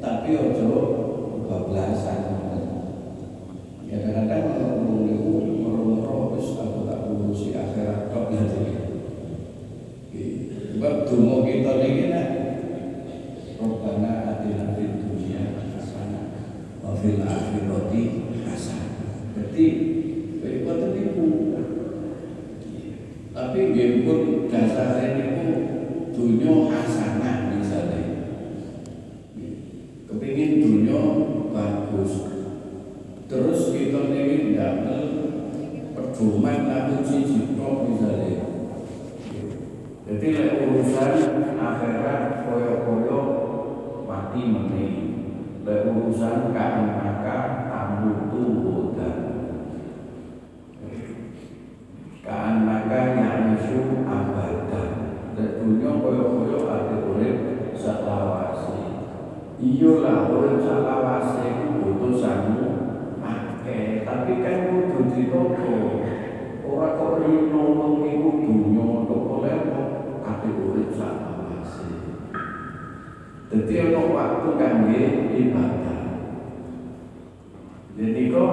Tapi 0.02 0.34
ojo 0.34 0.70
bablasan 1.46 2.20
ya 3.86 4.02
kadang-kadang 4.02 4.58
kalau 4.82 5.06
niku 5.06 5.62
merem-merem 5.62 6.34
wis 6.34 6.58
aku 6.58 6.90
tak 6.90 7.06
urusi 7.06 7.54
akhirat 7.54 8.10
tok 8.10 8.34
nanti 8.34 8.82
sebab 10.74 11.06
donga 11.06 11.46
kita 11.46 11.72
niki 11.78 12.04
nek 12.10 12.28
Rabbana 13.54 14.12
atina 14.34 14.74
fid 14.76 14.92
dunya 15.00 15.56
hasanah 15.72 16.26
wa 16.82 16.92
fil 16.98 17.22
akhirati 17.22 18.02
hasanah. 18.44 19.32
Jadi 19.32 19.66
kowe 20.42 20.52
boten 20.66 20.90
niku. 20.92 21.26
Tapi 23.30 23.58
nggih 23.72 24.04
pun 24.04 24.20
dasare 24.52 25.06
niku 25.16 25.48
dunya 26.12 26.52
hasanah 26.68 27.56
misalnya. 27.56 28.04
Kepingin 30.10 30.60
dunya 30.60 31.00
bagus. 31.54 32.12
Terus 33.30 33.60
kita 33.72 34.12
niki 34.12 34.52
ndamel 34.52 35.02
pedoman 35.96 36.58
namun 36.68 37.00
siji 37.00 37.56
tok 37.56 37.88
misalnya. 37.88 38.44
Jadi 40.04 40.26
lek 40.36 40.52
urusan 40.68 41.14
akhirat 41.56 42.44
koyo-koyo 42.44 43.20
mati 44.04 44.46
meni 44.46 44.86
lek 45.64 45.88
urusan 45.88 46.52
kaan 46.52 46.92
maka 46.92 47.66
tamu 47.72 48.28
tuhudan 48.28 49.16
kaan 52.20 52.54
maka 52.68 53.16
nyamusu 53.16 54.04
abadan 54.04 54.90
lek 55.34 55.50
dunia 55.56 55.90
koyo-koyo 56.04 56.68
ade 56.68 56.96
urip 57.08 57.36
selawase 57.72 59.08
iya 59.56 59.92
lah 60.04 60.28
urip 60.28 60.60
selawase 60.60 61.42
itu 61.48 61.66
butuh 61.80 62.12
sangu 62.20 62.68
akeh 63.24 64.04
tapi 64.04 64.32
kan 64.44 64.68
kudu 64.68 65.00
ditoto 65.16 65.72
ora 66.68 66.88
kok 67.00 67.24
rino 67.24 67.62
wong 67.72 68.04
iku 68.04 68.30
dunya 68.44 68.84
kok 69.08 69.22
oleh 69.32 69.58
ade 70.22 70.48
urip 70.60 70.92
selawase 70.92 71.88
Jadi 73.54 73.74
ada 73.78 74.02
waktu 74.44 74.60
kangge 74.60 75.04
ibadah. 75.32 76.00
Jadi 77.96 78.20
kok 78.28 78.52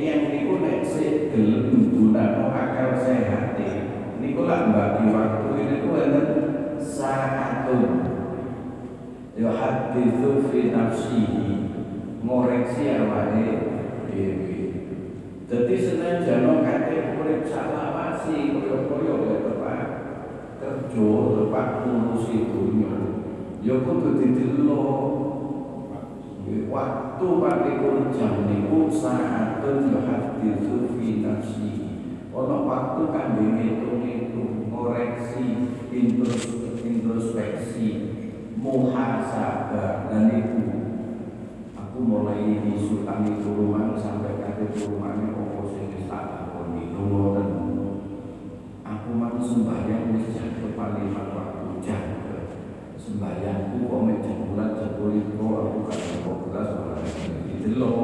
yang 0.00 0.22
niku 0.32 0.64
nek 0.64 0.80
sik 0.80 1.36
gelem 1.36 1.92
gunakno 1.92 2.48
akal 2.48 2.96
sehat 2.96 3.60
niku 4.16 4.48
lak 4.48 4.72
bagi 4.72 5.12
waktu 5.12 5.48
ini 5.60 5.74
ku 5.84 5.88
enten 6.00 6.28
saatun. 6.80 7.84
Ya 9.36 9.52
hadithu 9.52 10.48
fi 10.48 10.72
nafsihi 10.72 11.68
ngoreksi 12.24 12.88
awake 12.96 13.48
dhewe. 14.08 14.60
Dadi 15.44 15.76
senajan 15.76 16.64
kate 16.64 17.20
urip 17.20 17.44
salawasi 17.44 18.64
kaya-kaya 18.64 19.14
tepak 19.44 19.80
kerja 20.56 21.10
tepak 21.36 21.68
ngurusi 21.84 22.36
dunya 22.48 23.15
ya 23.64 23.74
kudu 23.84 24.20
didelok 24.20 25.36
waktu 26.76 27.26
patikur 27.40 28.12
jam 28.12 28.44
niku 28.44 28.92
saatun 28.92 29.90
ya 29.90 30.00
hadithu 30.04 30.92
fi 30.94 31.24
nafsi. 31.24 31.72
Ana 32.36 32.56
waktu 32.68 33.02
kangge 33.16 33.48
ngitung-ngitung 33.56 34.68
koreksi 34.68 35.72
introspeksi 36.84 37.88
muhasabah. 38.60 40.12
Dan 40.12 40.28
itu 40.36 40.60
aku 41.72 41.98
mulai 42.04 42.60
disutangi 42.60 43.40
turunan 43.40 43.96
sampai 43.96 44.36
kate 44.44 44.76
turunane 44.76 45.32
opo 45.32 45.72
sing 45.72 45.96
wis 45.96 46.04
tak 46.12 46.28
lakoni. 46.28 46.92
Ngoten. 46.92 47.48
Aku 48.84 49.16
mang 49.16 49.40
sembahyang 49.40 50.12
wis 50.12 50.36
jatuh 50.36 50.76
paling 50.76 51.16
sembahyangku 53.06 53.86
kok 53.86 54.02
mek 54.02 54.18
bulan 54.50 54.70
jebul 54.82 55.14
itu 55.14 55.38
aku 55.38 55.78
kadang 55.86 56.18
kok 56.26 56.38
belas 56.50 56.70
itu 57.54 57.78
loh 57.78 57.98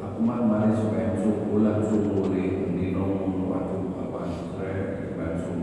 aku 0.00 0.18
mah 0.24 0.48
mari 0.48 0.72
supaya 0.72 1.12
bulan 1.20 1.84
suburi 1.84 2.72
dino 2.72 3.04
waktu 3.52 3.76
apa 4.00 4.20
sore 4.32 4.72
langsung 5.12 5.60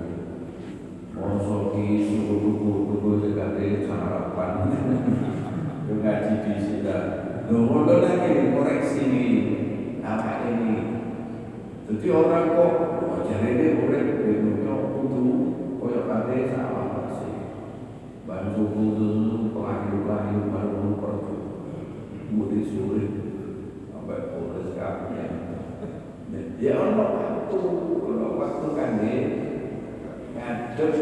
Mosok 1.15 1.73
ki 1.73 2.05
suruh 2.05 2.37
tuku-tuku 2.37 3.09
sekali 3.23 3.87
sarapan 3.89 4.53
ngaji 5.89 6.33
di 6.45 6.53
sini 6.61 6.97
Loh, 7.45 7.85
lagi 7.85 8.53
koreksi 8.53 9.01
nih 9.09 9.33
apa 10.05 10.45
ini 10.53 10.73
jadi 11.89 12.07
orang 12.13 12.53
kok 12.53 12.73
jadi 13.25 13.47
ini 13.57 13.65
urip 13.85 14.05
bentuknya 14.21 14.73
kudu 14.93 15.25
koyo 15.81 16.01
kate 16.05 16.37
salah 16.53 16.94
kudu 18.25 19.53
pelahir-pelahir 19.53 20.49
baru 20.49 20.97
pergi 20.97 21.37
mudi 22.33 22.59
suri 22.65 23.05
sampai 23.93 24.33
polres 24.33 24.73
kabeh 24.73 25.29
ya 26.57 26.73
ono 26.73 27.05
waktu 27.05 27.59
ono 28.01 28.27
waktu 28.41 28.67
kangge 28.73 29.17
ngadep 30.33 30.93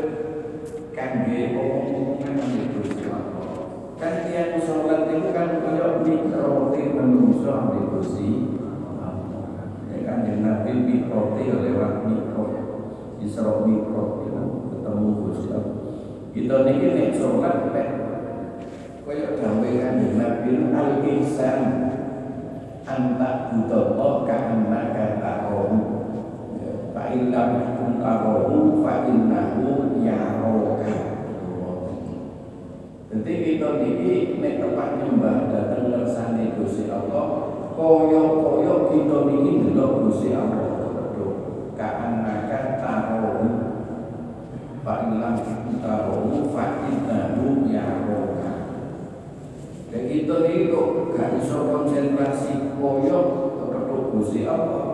kangge 0.92 1.40
nang 1.56 2.40
Gusti 2.76 3.08
Allah 3.08 3.72
kan 3.96 4.28
tiang 4.28 4.60
sholat 4.60 5.08
itu 5.08 5.32
kan 5.32 5.64
kaya 5.64 6.04
mikroti 6.04 6.82
menungso 6.92 7.48
ambil 7.48 8.04
Gusti 8.04 8.52
ya 9.96 10.00
kan 10.04 10.28
Nabi 10.28 10.72
mikroti 10.76 11.44
lewat 11.48 12.04
mikro 12.04 12.46
Isra 13.24 13.64
mikro 13.64 14.28
itu 14.28 14.44
ketemu 14.76 15.08
Gusti 15.24 15.50
Allah 15.56 15.83
kita 16.34 16.66
niki 16.66 16.88
nek 16.98 17.14
sholat 17.14 17.70
nek 17.70 17.90
kaya 19.06 19.38
gawe 19.38 19.70
kanjeng 19.70 20.18
Nabi 20.18 20.52
al 20.74 21.06
ihsan 21.06 21.62
anta 22.90 23.54
budallah 23.54 24.26
ka 24.26 24.36
annaka 24.50 25.22
tarahu 25.22 25.78
fa 26.90 27.14
illam 27.14 27.50
takun 27.62 28.02
tarahu 28.02 28.82
fa 28.82 29.06
innahu 29.06 30.02
yaraka 30.02 30.94
jadi 33.14 33.34
kita 33.46 33.70
niki 33.78 34.42
nek 34.42 34.58
tempat 34.58 34.90
nyembah 34.98 35.54
datang 35.54 35.94
ngersani 35.94 36.58
Gusti 36.58 36.90
Allah 36.90 37.54
koyo-koyo 37.78 38.90
kita 38.90 39.18
niki 39.30 39.52
ndelok 39.70 40.10
Gusti 40.10 40.34
Allah. 40.34 40.82
Ka 41.74 41.90
tarahu 42.82 43.33
Pak 44.84 45.16
ilam 45.16 45.40
tahu 45.80 46.52
fa 46.52 46.84
innahu 46.92 47.72
yaroka 47.72 48.52
Kayak 49.88 50.04
gitu 50.12 50.36
nih 50.44 50.68
kok 50.76 50.88
gak 51.16 51.40
iso 51.40 51.72
konsentrasi 51.72 52.76
koyok 52.76 53.28
kepada 53.64 53.96
Gusti 54.12 54.44
Allah 54.44 54.88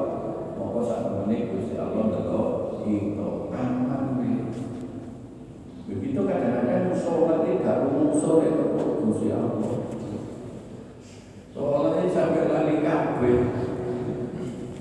Maka 0.61 0.79
saat 0.85 1.25
ini 1.25 1.49
Gusti 1.49 1.73
Allah 1.81 2.05
tetap 2.05 2.85
itu 2.85 3.29
aman 3.49 4.05
Begitu 5.89 6.21
kadang-kadang 6.21 6.93
sholat 6.93 7.49
ini 7.49 7.65
gak 7.65 7.89
ya 7.89 8.51
kepada 8.61 8.93
Gusti 9.01 9.27
Allah 9.33 9.73
Soalnya 11.49 12.05
sampai 12.13 12.45
lali 12.45 12.75
kabeh. 12.85 13.41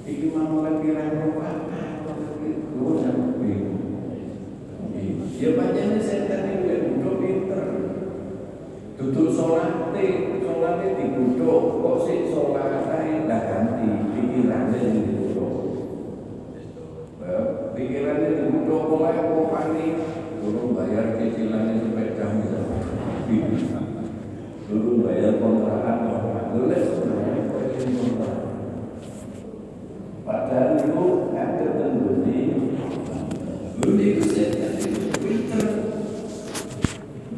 Iki 0.04 0.26
mau 0.36 0.60
lagi 0.68 0.88
rangkukan 0.92 1.56
Gue 2.76 2.92
sampai 3.00 3.34
bingung 3.40 3.78
Ya 5.38 5.54
panjangnya 5.54 6.02
setan 6.02 6.50
itu 6.50 6.66
ya 6.66 6.76
duduk 6.82 7.22
pinter. 7.22 7.62
Duduk 8.98 9.30
sholat 9.30 9.94
Sholat 10.42 10.82
duduk 10.82 11.62
Kok 11.78 11.96
sih 12.02 12.26
sholat 12.26 12.90
Dah 13.30 13.40
ganti 13.46 13.86
Pikirannya 13.86 14.78
yang 14.82 14.98
duduk. 15.14 15.54
Pikirannya 17.70 18.30
duduk 18.50 18.82
Mulai 18.90 19.14
kok 19.22 19.46
panik 19.54 19.94
Dulu 20.42 20.74
bayar 20.74 21.14
cicilannya 21.14 21.86
sepeda 21.86 22.26
misalnya. 22.34 22.82
Bayar 25.06 25.32
kontrakan 25.38 25.98
Dulu 26.50 26.66
sebenarnya 26.74 27.46
kok 27.46 27.62
ini 27.78 27.90
kontrakan 27.94 28.50
Padahal 30.26 30.82
itu 30.82 31.06
ada 31.30 31.66
tentu 31.78 32.10
Dulu 33.78 34.02
itu 34.02 34.22
setan 34.26 34.74
itu 34.82 35.08
pinter 35.22 35.66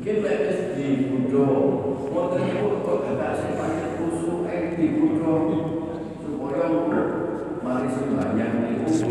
Kita 0.01 0.33
di 0.75 0.89
budo 1.11 1.47
Modern 2.11 2.47
itu 2.49 2.67
kok 2.83 2.99
kata 3.07 3.29
saya 3.39 3.53
pakai 3.59 3.89
kusuk 4.01 4.47
Eh 4.49 4.75
di 4.79 4.87
budo 4.99 5.35
Supaya 6.25 6.67
Mari 7.61 7.89
sembahyang 7.93 8.57
itu 8.67 9.11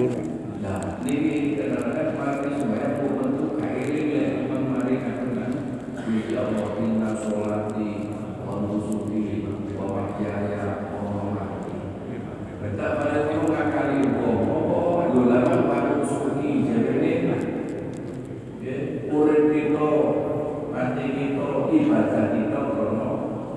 Nah 0.59 0.99
ini 1.07 1.55
kadang-kadang 1.55 2.11
mari 2.17 2.51
sembahyang 2.57 2.93
Itu 2.99 3.07
bentuk 3.15 3.51
kairin 3.61 4.07
ya 4.11 4.23
Memang 4.43 4.63
mari 4.73 4.93
kadang-kadang 4.99 5.65
Jadi 5.95 6.33
Allah 6.35 6.69
inna 6.81 7.11
sholati 7.15 7.91
Wa 8.43 8.53
nusuki 8.65 9.47
Wa 9.77 9.85
wahyaya 9.85 10.65
Wa 10.91 10.99
mamati 11.07 11.75
Betapa 12.59 12.99
pada 13.07 13.19
itu 13.31 13.47
ngakali 13.47 14.01
Oh, 14.19 15.07
lu 15.15 15.21
lama 15.31 15.55
pada 15.69 15.91
nusuki 16.03 16.67
Jadi 16.67 16.91
ini 17.07 17.35
Urip 19.09 19.49
kita 19.49 19.89
Mati 20.69 21.05
kita 21.17 21.47
Ibadah 21.69 22.25
kita 22.29 22.59
Karena 22.77 23.09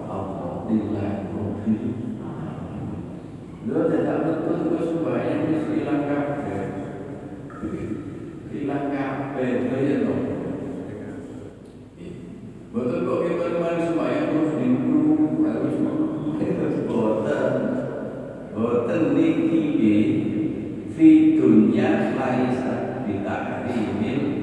Allah 0.09 0.53
Lillahi 0.67 1.29
Rabbil 1.29 1.85
Lu 3.69 3.81
tidak 3.93 4.19
betul 4.25 4.57
Itu 4.65 4.79
sembahyang 4.81 5.41
Itu 5.45 5.71
hilang 5.77 6.03
kabeh 6.09 6.65
Hilang 8.49 8.87
kabeh 8.91 9.49
Itu 9.61 9.77
ya 9.77 9.97
dong 10.09 10.23
Betul 12.73 12.99
kok 13.05 13.21
kita 13.29 13.45
kemarin 13.53 13.81
sembahyang 13.93 14.27
Terus 14.33 14.53
dulu 14.57 15.01
Harus 16.43 16.79
Boten 16.89 17.55
Boten 18.57 19.03
niki 19.13 19.95
Fi 20.97 21.09
dunya 21.37 22.17
Laisa 22.17 23.05
Bitahrimil 23.05 24.43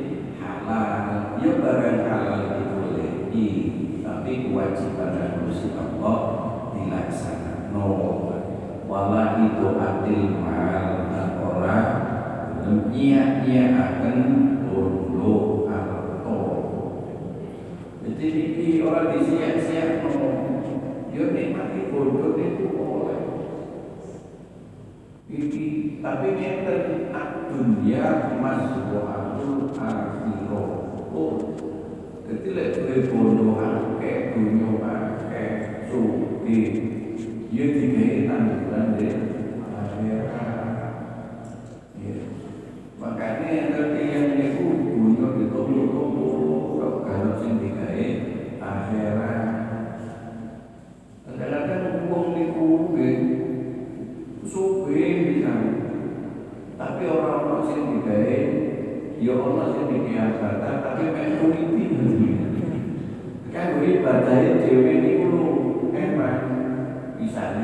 Halal 1.69 1.86
barang 1.86 2.01
halal 2.10 2.41
dibolehi 2.58 3.47
Tapi 4.01 4.49
kewajiban 4.49 5.38
Gusti 5.45 5.77
Allah 5.77 6.17
Dilaksanakan. 6.73 7.77
Wala 8.89 9.38
itu 9.45 9.77
adil 9.77 10.34
mal 10.41 11.13
Dan 11.13 11.29
orang 11.45 11.89
Nyia-nyia 12.89 13.77
akan 13.77 14.17
Bondo 14.65 15.69
Arto 15.69 16.41
Jadi 18.01 18.25
ini 18.34 18.82
orang 18.82 19.13
disiap-siap 19.13 20.10
Dia 21.13 21.25
nikmati 21.29 21.93
bodoh 21.93 22.34
itu 22.34 22.65
oleh 22.82 23.21
Iki 25.29 25.65
tapi 26.01 26.34
ngeten 26.34 27.13
dunia 27.53 28.34
masbuhatul 28.41 29.69
akhirah. 29.77 30.79
Oh. 31.10 31.36
Jadi 32.30 32.48
lek 32.54 32.67
kowe 32.78 32.98
bondo 33.10 33.45
akeh 33.58 34.38
dunya 34.38 34.69
akeh 34.86 35.52
suki. 35.89 36.60
Ya 37.50 37.65
digawe 37.65 38.17
tanggulan 38.30 38.88
de 38.98 39.08
akhirat. 39.74 40.91
Ya. 41.98 42.17
Makanya 43.02 43.74
ngerti 43.74 44.04
yang 44.13 44.30
kalau 54.69 54.86
digawe 54.89 55.26
bisa 55.30 55.54
tapi 56.80 57.04
orang-orang 57.08 57.63
sing 57.72 57.84
digawe 57.95 58.68
ya 59.19 59.34
Allah 59.36 59.65
sing 59.75 59.86
dikiasatan 59.91 60.75
tapi 60.79 61.03
mek 61.12 61.43
kuliti 61.43 61.86
kan 63.51 63.84
ibadah 63.84 64.63
dhewe 64.63 64.93
niku 65.03 65.43
emang 65.91 66.41
bisa 67.19 67.60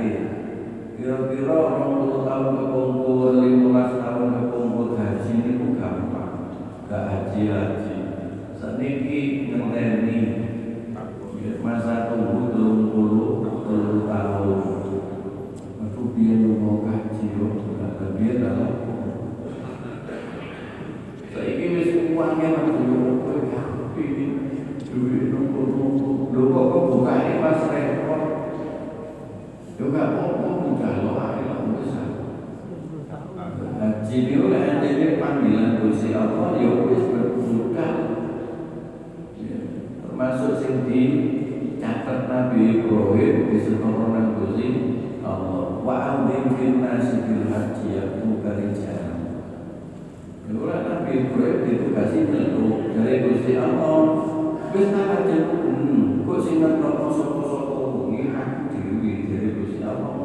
kira-kira 0.96 1.54
orang 1.54 2.02
puluh 2.02 2.26
tahun 2.26 2.52
kekumpul, 2.56 3.38
lima 3.40 3.84
tahun 4.00 4.30
kekumpul 4.36 4.98
haji 4.98 5.34
niku 5.44 5.78
gampang? 5.78 6.56
Gak 6.90 7.04
haji-haji 7.12 7.98
seniki 8.58 9.52
ngenteni 9.54 10.18
masa 11.62 12.10
tunggu 12.10 12.50
telung 12.54 12.90
puluh 12.90 13.46
telung 13.66 14.10
tahun 14.10 14.60
Aku 15.86 16.02
biar 16.18 16.42
mau 16.58 16.82
kaji 16.82 17.26
yo, 17.38 17.48
kata 17.78 18.06
biar 18.18 18.36
dalam. 18.42 18.74
Saya 21.30 21.46
ini 21.46 21.66
mesti 21.78 22.00
uangnya 22.16 22.48
nanti 22.56 22.84
yo, 22.90 23.02
kau 23.22 23.38
ini 24.00 24.26
duit 24.82 25.24
nunggu 25.30 25.62
nunggu. 25.70 26.10
Lu 26.34 26.42
kok 26.50 26.66
kau 26.72 26.82
buka 26.90 27.14
ini 27.22 27.34
pas 27.44 27.60
repot. 27.70 28.24
Yo 29.96 30.04
gak 30.04 30.12
apa-apa 30.12 30.92
lo 31.08 31.12
lah 31.16 31.60
besar. 31.72 32.10
Haji 33.80 34.18
jadi 34.28 35.16
panggilan 35.24 35.80
Gusti 35.80 36.12
Allah, 36.12 36.60
yo 36.60 36.92
wis 36.92 37.16
berbuka. 37.16 37.88
Termasuk 40.04 40.52
sing 40.60 40.84
di 40.84 41.02
catat 41.80 42.28
Nabi 42.28 42.84
Ibrahim 42.84 43.48
di 43.48 43.58
sekolah 43.64 44.36
Gusti 44.36 44.68
Allah 45.24 45.80
wa 45.80 45.96
amdim 45.96 46.60
fil 46.60 46.84
nasi 46.84 47.24
bil 47.24 47.48
haji 47.48 47.88
yaku 47.96 48.44
karijal 48.44 49.16
Itulah 50.44 50.80
Nabi 50.92 51.12
Ibrahim 51.24 51.72
ditugasi 51.72 52.36
dari 52.36 53.16
Gusti 53.32 53.54
Allah 53.56 54.28
Wis 54.76 54.92
tak 54.92 55.24
aja 55.24 55.40
hmm, 55.56 56.28
kok 56.28 56.40
sing 56.44 56.60
ngetokno 56.60 57.08
sapa-sapa 57.16 57.76
dhewe 59.02 59.28
dari 59.28 59.50
Gusti 59.60 59.84
Allah 59.84 60.16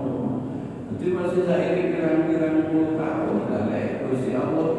Jadi 0.95 1.07
masih 1.17 1.43
saya 1.47 1.67
ini 1.75 1.95
kirang-kirang 1.97 2.71
puluh 2.71 2.95
tahun 2.95 3.39
lah 3.51 3.63
Gusti 4.11 4.31
Allah 4.35 4.75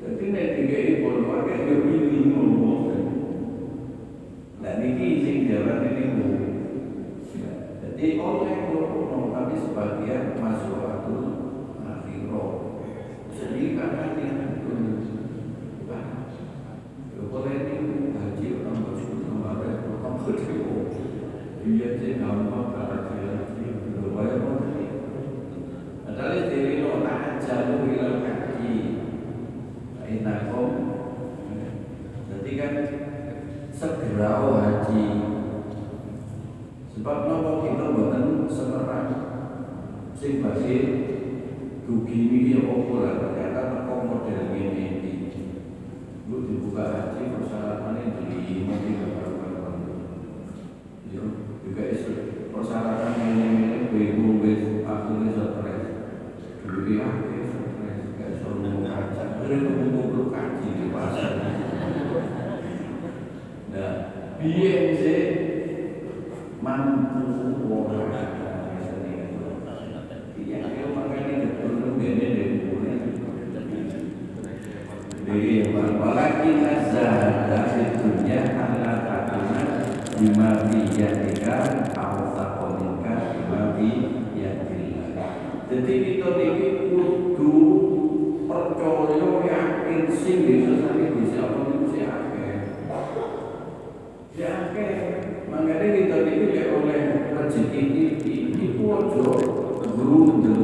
jadi 0.01 0.25
nek 0.33 0.47
tiga 0.57 0.77
ibu 0.85 1.07
keluarga 1.21 1.55
yo 1.67 1.75
pilih 1.85 2.23
ngomong. 2.33 2.83
Dan 4.61 4.81
ini 4.81 5.07
sing 5.21 5.37
jalan 5.49 5.85
ini 5.85 6.03
bu. 6.17 6.27
Jadi 7.81 8.05
oleh 8.17 8.57
ngomong 8.69 9.33
tapi 9.33 9.55
sebagian 9.61 10.37
masuk 10.41 10.81
aku 10.81 11.17
akhirah. 11.85 12.53
Jadi 13.33 13.61
kadang 13.77 14.17
dia 14.17 14.31
itu 14.57 14.73
Yo 17.11 17.21
boleh 17.29 17.57
ini 17.65 18.15
haji 18.17 18.45
orang 18.61 18.77
bersyukur 18.89 19.19
sama 19.25 19.61
ada 19.61 19.69
orang 19.85 20.17
bersyukur. 20.25 20.85
Dia 21.61 21.93
sih 22.01 22.17
gampang 22.17 22.73
kalau 22.73 23.13
dia 23.13 23.45
itu 23.53 24.09
bayar 24.17 24.41
mau 24.41 24.65
Adalah 26.09 26.49
jadi 26.49 26.81
lo 26.81 27.05
tak 27.05 27.37
jalur 27.37 27.85
hilang 27.85 28.25
haji 28.25 28.73
Inakom 30.09 30.71
Jadi 32.33 32.51
kan 32.57 32.73
segera 33.69 34.41
haji 34.41 35.05
Sebab 36.97 37.17
nopo 37.29 37.51
kita 37.61 37.85
buatan 37.93 38.49
semerang 38.49 39.09
sing 40.17 40.41
bagi 40.41 40.77
dugi 41.91 42.15
ini 42.31 42.63
lah 42.63 43.19
ternyata 43.19 43.61
teko 43.75 43.95
model 44.07 44.55
ini 44.55 44.83
ini. 44.95 45.13
Lu 46.31 46.47
dibuka 46.47 46.87
haji 46.87 47.35
persyaratannya 47.35 48.15
jadi 48.15 48.63
mati 48.63 48.91
gambar-gambar. 48.95 49.75
Ya, 51.11 51.23
juga 51.67 51.83
persyaratan 52.55 53.11
ini 53.19 53.43
ini 53.43 53.79
bingung 53.91 54.39
wis 54.39 54.87
akhirnya 54.87 55.35
stres. 55.35 55.83
Dulu 56.63 56.79
ya 56.95 57.07
stres 57.11 57.49
gak 58.15 58.31
suruh 58.39 58.87
kaca. 58.87 59.25
Kaji 60.31 60.69
di 60.71 60.87
pasar. 60.95 61.33
Nah, 63.71 63.93
sih 64.39 65.23
mampu 66.63 67.19
wong 67.67 67.91
Iya, 70.51 70.67
dia 70.67 70.85
makanya 70.91 71.47
betul 71.47 71.95
beda 71.95 72.27
Jadi 75.21 75.53
walakin 75.71 76.59
azhada 76.59 77.59
fi 77.71 77.83
dunya 77.95 78.51
ala 78.57 79.05
takuna 79.07 79.63
bima 80.19 80.49
fi 80.67 80.91
yadika 80.91 81.87
aw 81.95 82.35
taqonika 82.35 83.31
bima 83.31 83.79
fi 83.79 83.89
yadillah. 84.35 85.31
Jadi 85.71 85.93
kita 86.03 86.29
ini 86.35 86.67
kudu 86.91 87.55
percaya 88.49 89.29
yakin 89.45 90.03
sing 90.11 90.37
bisa 90.43 90.83
sampai 90.83 91.15
bisa 91.15 91.47
apa 91.47 91.59
itu 91.63 91.85
sih 91.95 92.03
akeh. 92.03 92.55
Ya 94.35 94.49
akeh. 94.67 94.95
Makanya 95.47 95.95
kita 95.95 96.17
ini 96.27 96.59
ya 96.59 96.63
oleh 96.75 97.01
rezeki 97.39 97.81
ini 97.87 98.51
itu 98.81 98.81
ojo 98.87 99.25
grundel 99.93 100.63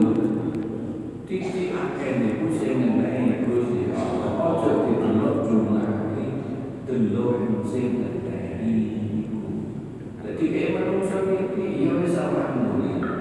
titi 1.28 1.76
akeh 1.76 2.12
niku 2.24 2.48
sing 2.56 2.80
ngenai 2.82 3.44
Gusti 3.46 3.92
Allah 3.92 4.32
ojo 4.40 4.72
didelok 4.88 5.36
jumlah 5.46 5.90
delok 6.88 7.62
sing 7.68 8.00
ngenai 8.00 8.74
niku 9.12 9.42
dadi 10.24 10.46
kayak 10.50 10.74
manusia 10.80 11.20
iki 11.30 11.66
ya 11.84 11.92
wis 12.00 12.16
alhamdulillah 12.16 13.20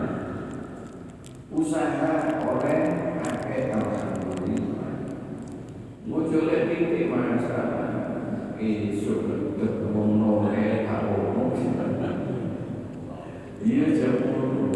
usaha 1.50 2.14
oleh 2.46 2.80
akeh 3.20 3.62
alhamdulillah 3.74 4.94
ojo 6.06 6.38
lek 6.46 6.60
titik 6.70 7.10
masalah 7.10 8.16
esuk 8.56 9.26
ketemu 9.58 10.02
noleh 10.16 10.86
aku 10.86 11.26
Iya 13.66 13.98
jamu 13.98 14.70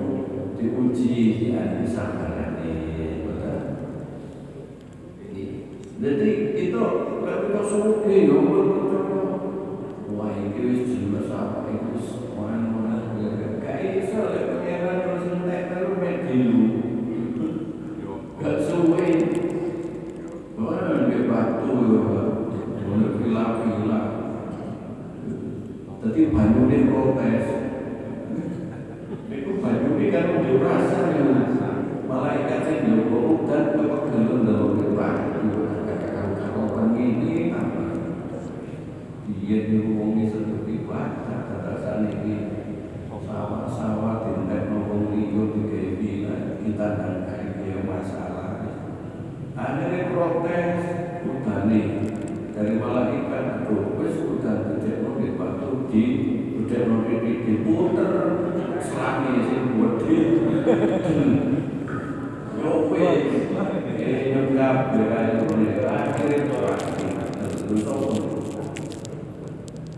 diuji 0.61 1.41
di 1.41 1.47
hati 1.57 1.89
sabarane 1.89 2.69
Jadi 6.01 6.57
itu 6.57 6.81
kalau 6.81 7.45
kita 7.45 7.61
suruh 7.61 8.09
ya 8.09 8.33
wah 10.17 10.33
ini 10.33 10.89
jelas 10.89 11.29
apa 11.29 11.69
itu 11.69 12.01
semuanya 12.01 12.73
mana 12.73 12.97
kayak 13.61 14.09
iso 14.09 14.33
lek 14.33 14.49
pangeran 14.49 14.97
terus 15.05 15.29
entek 15.29 15.69
karo 15.69 16.01
mek 16.01 16.25
dilu 16.25 16.65
gak 18.41 18.65
suwe 18.65 19.09
Mana 20.57 21.09
dia 21.09 21.25
batu 21.29 21.73
ya, 21.73 22.05
mana 22.85 23.09
gila-gila. 23.17 24.01
Tadi 26.01 26.21
banyu 26.33 26.63
dia 26.69 26.89
protes, 26.89 27.47
itu 29.31 29.53
banyu 29.57 29.91
ini 29.97 30.13
kan 30.13 30.27
udah 30.37 30.57
rasa 30.63 31.01
ya 31.17 31.25
malaikat 32.05 32.61
yang 32.67 33.09
jauh 33.09 33.47
dan 33.47 33.79
bapak 33.79 34.03
gelem 34.11 34.43
dalam 34.43 34.79
berbaju 34.79 35.43
katakan 35.87 36.29
kalau 36.39 36.67
begini 36.71 37.55
apa 37.55 37.83
dia 39.51 39.67
dihukumi 39.67 40.31
seperti 40.31 40.87
baca 40.87 41.43
kata 41.51 41.75
saat 41.83 42.07
ini 42.07 42.71
sawah-sawah 43.11 44.23
tindak 44.23 44.71
ngomong 44.71 45.11
liyo 45.11 45.51
di 45.51 45.99
bila 45.99 46.55
kita 46.63 46.87
dan 47.03 47.27
kayak 47.27 47.83
masalah. 47.83 48.63
Ada 49.59 50.07
protes 50.15 50.79
udah 51.27 51.67
nih. 51.67 52.15
Dari 52.55 52.79
malaikat 52.79 53.67
tuh 53.67 53.99
wes 53.99 54.23
udah 54.23 54.71
tidak 54.71 55.03
mau 55.03 55.19
dibantu 55.19 55.91
di 55.91 56.05
udah 56.63 56.81
mau 56.87 57.03
diputer 57.11 58.15
selami 58.79 59.35
sih 59.51 59.61
buat 59.75 59.95
dia 60.07 60.31
Yo 62.55 62.71
wes, 62.95 63.19
eh 63.99 64.31
nyokap 64.31 64.95
berai 64.95 65.43
boleh 65.43 65.75
akhir 65.83 66.39
terus 66.55 66.83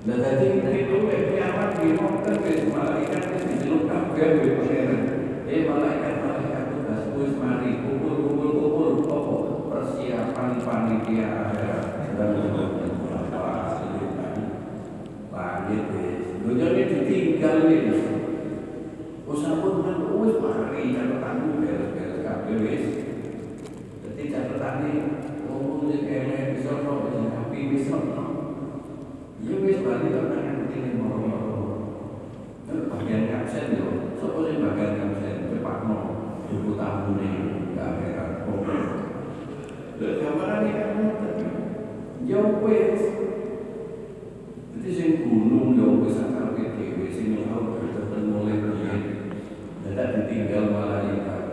Dan 0.03 0.19
tadi 0.19 0.67
itu 0.67 0.97
kiamat 1.07 1.79
di 1.79 1.95
motor 1.95 2.35
wes 2.43 2.67
malaikat 2.75 3.23
itu 3.23 3.39
diceluk 3.55 3.87
kabeh 3.87 4.29
wes 4.43 4.51
pangeran. 4.59 5.03
Eh 5.47 5.63
malaikat 5.63 6.15
malaikat 6.27 6.65
tugas 6.75 7.03
wes 7.15 7.33
mari 7.39 7.79
kumpul 7.87 8.15
kumpul 8.27 8.51
kumpul. 8.51 8.91
Apa? 9.07 9.37
Persiapan 9.71 10.59
panitia 10.59 11.27
akhirat 11.55 11.85
sedang 12.03 12.35
apa 13.15 13.47
langit 15.31 15.85
wes. 15.95 16.23
Dunia 16.43 16.67
ini 16.75 16.83
ditinggal 16.91 17.57
wes. 17.71 17.99
Usah 19.23 19.55
pun 19.63 19.87
kan 19.87 20.03
wes 20.03 20.35
mari 20.43 20.99
catatan 20.99 21.63
beres-beres 21.63 22.27
kabeh 22.27 22.57
wes. 22.59 22.85
Jadi 24.03 24.23
catatan 24.35 24.75
ini 24.83 24.93
ngomong 25.47 25.87
di 25.87 25.99
kene 26.03 26.59
bisa 26.59 26.83
kok 26.83 27.07
bisa 27.07 27.23
api 27.47 27.61
bisa 27.71 27.99
Ya 29.43 29.59
wis 29.59 29.83
bali 29.83 30.15
kok 30.15 30.31
nang 30.31 30.71
ngene 30.71 31.03
moro-moro. 31.03 31.59
Bagian 32.71 33.27
kapsen 33.27 33.75
yo, 33.75 34.15
sapa 34.15 34.39
sing 34.47 34.63
bagian 34.63 34.93
kapsen 35.03 35.51
cepatno 35.51 35.99
buku 36.47 36.79
tamune 36.79 37.31
gak 37.75 37.91
akhirat 37.99 38.47
kok. 38.47 38.63
Lha 39.99 40.09
gambaran 40.23 40.63
iki 40.63 40.79
kan 40.79 40.91
ngoten. 40.95 41.39
Yo 42.43 42.59
wis. 42.67 43.03
Jadi 44.75 44.91
sing 44.91 45.11
gunung 45.23 45.79
yo 45.79 46.03
wis 46.03 46.19
akal 46.19 46.59
dhewe 46.59 47.07
sing 47.07 47.39
tau 47.47 47.79
ketemu 47.79 48.35
mulai 48.35 48.59
biyen. 48.59 49.03
Dadak 49.87 50.27
ditinggal 50.27 50.75
malaikat. 50.75 51.45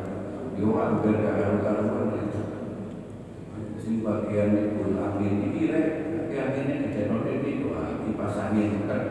Yo 0.58 0.74
angger 0.82 1.14
gak 1.22 1.62
karo-karuan. 1.62 2.34
Sing 3.78 4.02
bagian 4.02 4.50
rek 4.50 4.70
itu 7.46 7.66
doa 7.70 8.02
dipasangin 8.06 8.90
kan 8.90 9.04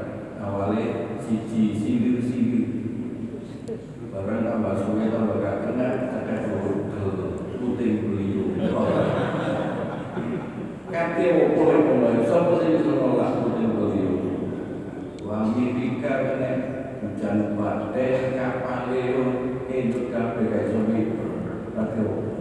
awalnya 0.43 1.15
siji 1.23 1.79
silir 1.79 2.19
silir 2.19 2.67
barang 4.11 4.43
tambah 4.43 4.75
suwe 4.83 5.07
tambah 5.13 5.39
gak 5.39 5.57
kena 5.63 5.89
ada 6.11 6.35
dodol 6.51 7.39
puting 7.59 7.95
beliau 8.03 8.59
kaki 10.89 11.27
mulai 12.29 12.45
siapa 12.45 12.53
sih 12.61 12.71
bisa 12.77 12.93
nolak 12.93 13.31
puting 13.41 13.73
beliau 13.73 14.17
Amerika 15.29 16.13
kena 16.13 16.53
hujan 17.01 17.39
badai 17.57 18.37
kapal 18.37 18.93
itu 18.93 19.25
hidup 19.69 20.05
kabeh 20.13 20.45
kayak 20.53 20.69
zombie 20.69 21.09
kaki 21.73 22.01
opo 22.05 22.33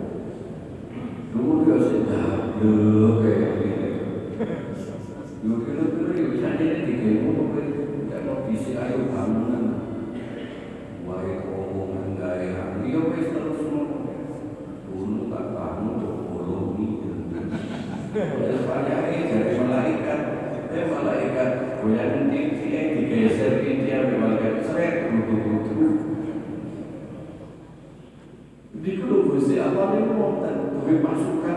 dulu 1.32 1.54
dia 1.64 1.78
sudah 1.88 2.28
kayak 3.24 3.52
gini 3.64 3.78
Yo 5.48 5.64
kira-kira 5.64 6.12
yo 6.18 6.26
bisa 6.34 6.60
jadi 6.60 6.84
tiga 6.84 7.24
ngono 7.24 7.54
kowe 7.54 7.62
tidak 7.64 8.22
mau 8.26 8.44
bisi 8.50 8.74
ayo 8.74 9.08
bangunan. 9.08 9.66
Wae 11.06 11.46
omongan 11.46 12.18
gawe 12.18 12.48
hang 12.58 12.84
yo 12.90 13.14
wis 13.14 13.32
terus 13.32 13.62
ngono. 13.70 13.98
Dulu 14.90 15.30
tak 15.30 15.46
tahu 15.56 15.88
tuh 16.02 16.16
bolongi. 16.34 16.90
Terus 18.18 18.66
banyak 18.66 19.00
dari 19.30 19.56
malaikat, 19.62 20.22
eh 20.74 20.86
malaikat 20.90 21.50
goyang 21.86 22.34
tinggi 22.34 22.68
yang 22.74 22.90
digeser 22.98 23.62
dia 23.62 24.10
malaikat 24.18 24.66
seret 24.66 25.14
dulu 25.14 25.90
Di 28.78 28.92
kulo 28.98 29.18
Gusti 29.38 29.62
Allah 29.62 30.02
ini 30.02 30.12
wonten 30.88 31.04
duwe 31.04 31.04
pasukan 31.04 31.26
ngoten 31.38 31.57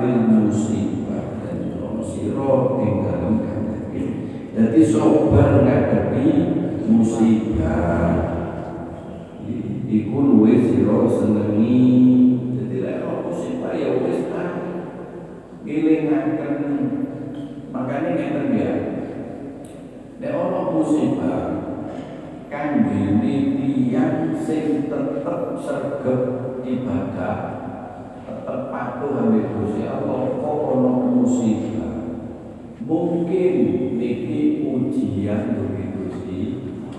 tawabil 0.00 0.48
musibah 0.48 1.44
dan 1.44 1.76
sira 2.00 2.52
ing 2.80 2.94
dalem 3.04 3.34
kadang 3.44 3.84
jadi 4.56 4.80
sabar 4.88 5.60
ngadepi 5.60 6.26
musibah. 6.88 8.08
Iku 9.90 10.16
luwih 10.16 10.72
sira 10.72 11.04
senengi 11.04 11.76
dadi 12.56 12.76
lek 12.80 13.04
ono 13.04 13.28
musibah 13.28 13.76
ya 13.76 14.00
wis 14.00 14.32
ta 14.32 14.44
ngelingaken 15.68 16.56
makanya 17.68 18.10
ngeten 18.16 18.46
ya 18.56 18.72
nek 20.16 20.32
ono 20.32 20.60
musibah 20.80 21.42
kangge 22.48 23.20
tiyang 23.20 24.32
sing 24.40 24.88
tetep 24.88 25.40
sregep 25.60 26.22
ibadah 26.64 27.60
ambek 29.08 29.46
Gusti 29.56 29.82
Allah 29.88 30.36
kok 30.36 30.58
ono 30.76 30.90
musibah 31.20 31.94
mungkin 32.84 33.54
niki 33.96 34.66
ujian 34.66 35.56
dari 35.56 35.84
Gusti 35.96 36.40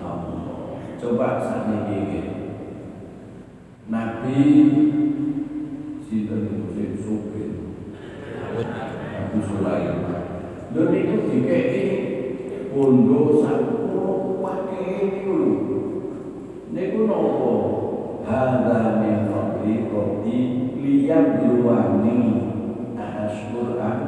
Allah 0.02 0.82
coba 0.98 1.28
sakniki 1.42 2.42
Nabi 3.92 4.40
sinten 6.08 6.64
sing 6.72 6.96
sugih? 6.96 7.76
Nabi 8.56 9.40
Sulaiman. 9.44 10.24
Lho 10.72 10.82
niku 10.88 11.28
dikeki 11.28 11.88
bondo 12.72 13.44
sakuro 13.44 14.40
pake 14.40 14.80
niku 15.12 15.32
lho. 15.36 15.52
Niku 16.72 17.00
napa? 17.04 17.52
Hadza 18.24 19.04
min 19.04 19.28
fadli 19.28 19.92
rabbi 19.92 20.38
liyabluwani 20.82 22.18
ashkur 22.98 23.78
am 23.78 24.00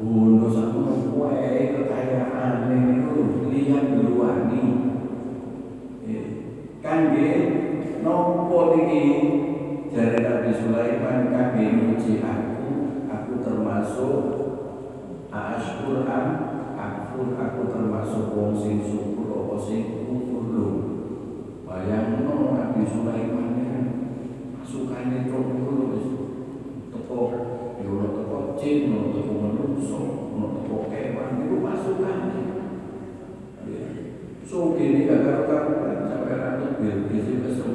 bondo 0.00 0.48
sakuro 0.48 0.92
kuwe 1.12 1.36
kekayaan 1.72 2.72
niku 2.72 3.44
liyabluwani 3.52 4.62
kangge 6.80 7.28
nopo 8.00 8.76
niki? 8.76 9.02
Jare 9.96 10.18
Nabi 10.20 10.52
Sulaiman 10.52 11.32
kangge 11.32 11.64
nguji 11.72 12.20
aku 12.20 12.68
aku 13.08 13.32
termasuk 13.40 14.24
ashkur 15.32 16.04
am 16.04 16.26
akfur 16.76 17.32
aku 17.36 17.60
termasuk 17.72 18.24
wong 18.36 18.52
sing 18.60 18.84
syukur 18.84 19.32
apa 19.32 19.56
sing 19.56 20.04
kufur 20.04 20.52
Nabi 22.56 22.82
Sulaiman 22.84 23.55
kan 24.66 25.14
lho 25.30 25.38
wis 25.94 26.06
teko 26.90 27.20
yo 27.78 27.90
ono 27.94 28.08
teko 28.18 28.38
jin 28.58 28.90
ono 28.90 29.14
teko 29.14 29.32
manungsa 29.38 29.98
ono 30.34 30.46
teko 30.58 30.76
kewan 30.90 31.38
iku 31.46 31.56
masukane 31.62 32.42
so 34.42 34.74
gini 34.74 35.06
gak 35.06 35.46
karuan 35.46 36.10
sampai 36.10 36.34
ratu 36.34 36.82
Bilqis 36.82 37.30
itu 37.30 37.46
kesem 37.46 37.70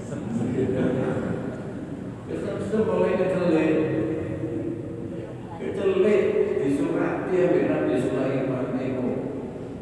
kesem 0.00 0.20
mulai 2.88 3.12
kecelek 3.20 3.72
kecelek 5.60 6.20
disurati 6.64 7.34
oleh 7.44 7.64
Nabi 7.68 7.94
Sulaiman 8.00 8.66
itu 8.80 9.08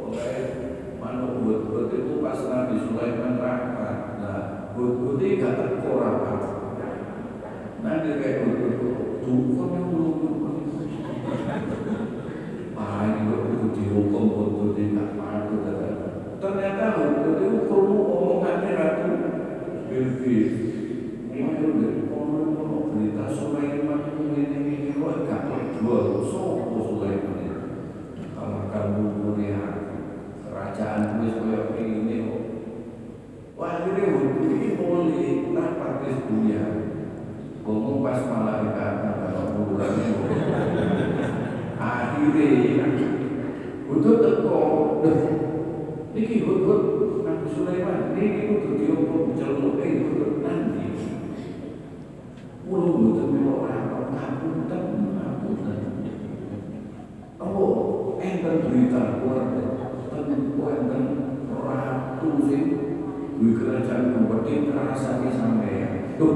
oleh 0.02 0.38
manuk 0.98 1.46
buat-buat 1.46 1.94
itu 1.94 2.18
pas 2.18 2.42
Nabi 2.42 2.76
Sulaiman 2.82 3.38
rapat 3.38 4.03
nah 4.74 4.82
buat-buat 4.82 5.22
ini 5.22 5.38
gak 5.38 5.54
teko 5.54 5.90
rapat 6.02 6.42
nanti 7.86 8.10
kayak 8.18 8.42
buat-buat 8.42 8.74
tuh 9.22 9.38
kok 9.54 9.68
yang 9.70 9.86
belum 9.94 10.18
ah 12.74 12.98
ini 13.06 13.20
kok 13.22 13.70
dihukum 13.70 14.24
buat-buat 14.34 14.74
ini 14.74 14.98
gak 14.98 15.14
patuh 15.14 15.58
ternyata 16.42 16.84
buat 16.98 17.38
itu 17.38 17.70
perlu 17.70 17.98
omongannya 18.02 18.72
Ratu 18.74 19.10
Bilqis 19.86 20.54
Mulai 21.30 21.70
dari 21.70 22.02
kono-kono 22.10 22.78
berita 22.98 23.30
Sulaiman 23.30 24.10
ini 24.26 24.42
ini 24.58 24.90
kok 24.98 25.22
gak 25.22 25.78
jual 25.78 26.26
sopo 26.26 26.82
Sulaiman 26.82 27.46
itu 27.46 27.62
kalau 28.34 28.66
kamu 28.74 29.02
melihat 29.22 29.74
kerajaan 30.42 31.22
wis 31.22 31.38
koyo 31.38 31.78
ini 31.78 32.26
kok 32.26 32.54
wah 33.54 33.78
akhirnya 33.78 34.10
waktu 34.10 34.44
ini 34.50 34.68
boleh 34.74 35.54
rapat 35.54 35.92
wis 36.02 36.18
dunia 36.26 36.64
ngomong 37.62 38.02
pas 38.02 38.20
malaikat 38.26 38.94
kalau 39.06 39.62
ukurannya 39.62 40.10
akhirnya 41.78 42.50
untuk 43.94 44.18
teko 44.18 44.60
niki 46.14 46.42
hudhud 46.42 46.82
Nabi 47.22 47.46
Sulaiman. 47.54 48.18
Niki 48.18 48.50
kudu 48.50 48.70
diomong 48.74 49.38
celuk 49.38 49.78
eh 49.78 50.02
hudhud 50.02 50.42
nanti. 50.42 50.86
Kulo 52.66 52.90
mboten 52.98 53.26
melok 53.30 53.60
rapat 53.70 54.04
ngapunten 54.10 54.82
ngapunten 55.14 55.78
Oh, 57.44 58.16
enten 58.18 58.66
berita 58.66 59.20
keluar 59.20 59.52
ten 59.52 59.68
enten 60.64 61.04
ratu 61.52 62.30
sing 62.48 62.64
duwe 63.38 63.52
kerajaan 63.52 64.26
gede 64.26 64.54
ngrasake 64.64 65.28
sampeyan. 65.38 66.18
Tuh, 66.18 66.34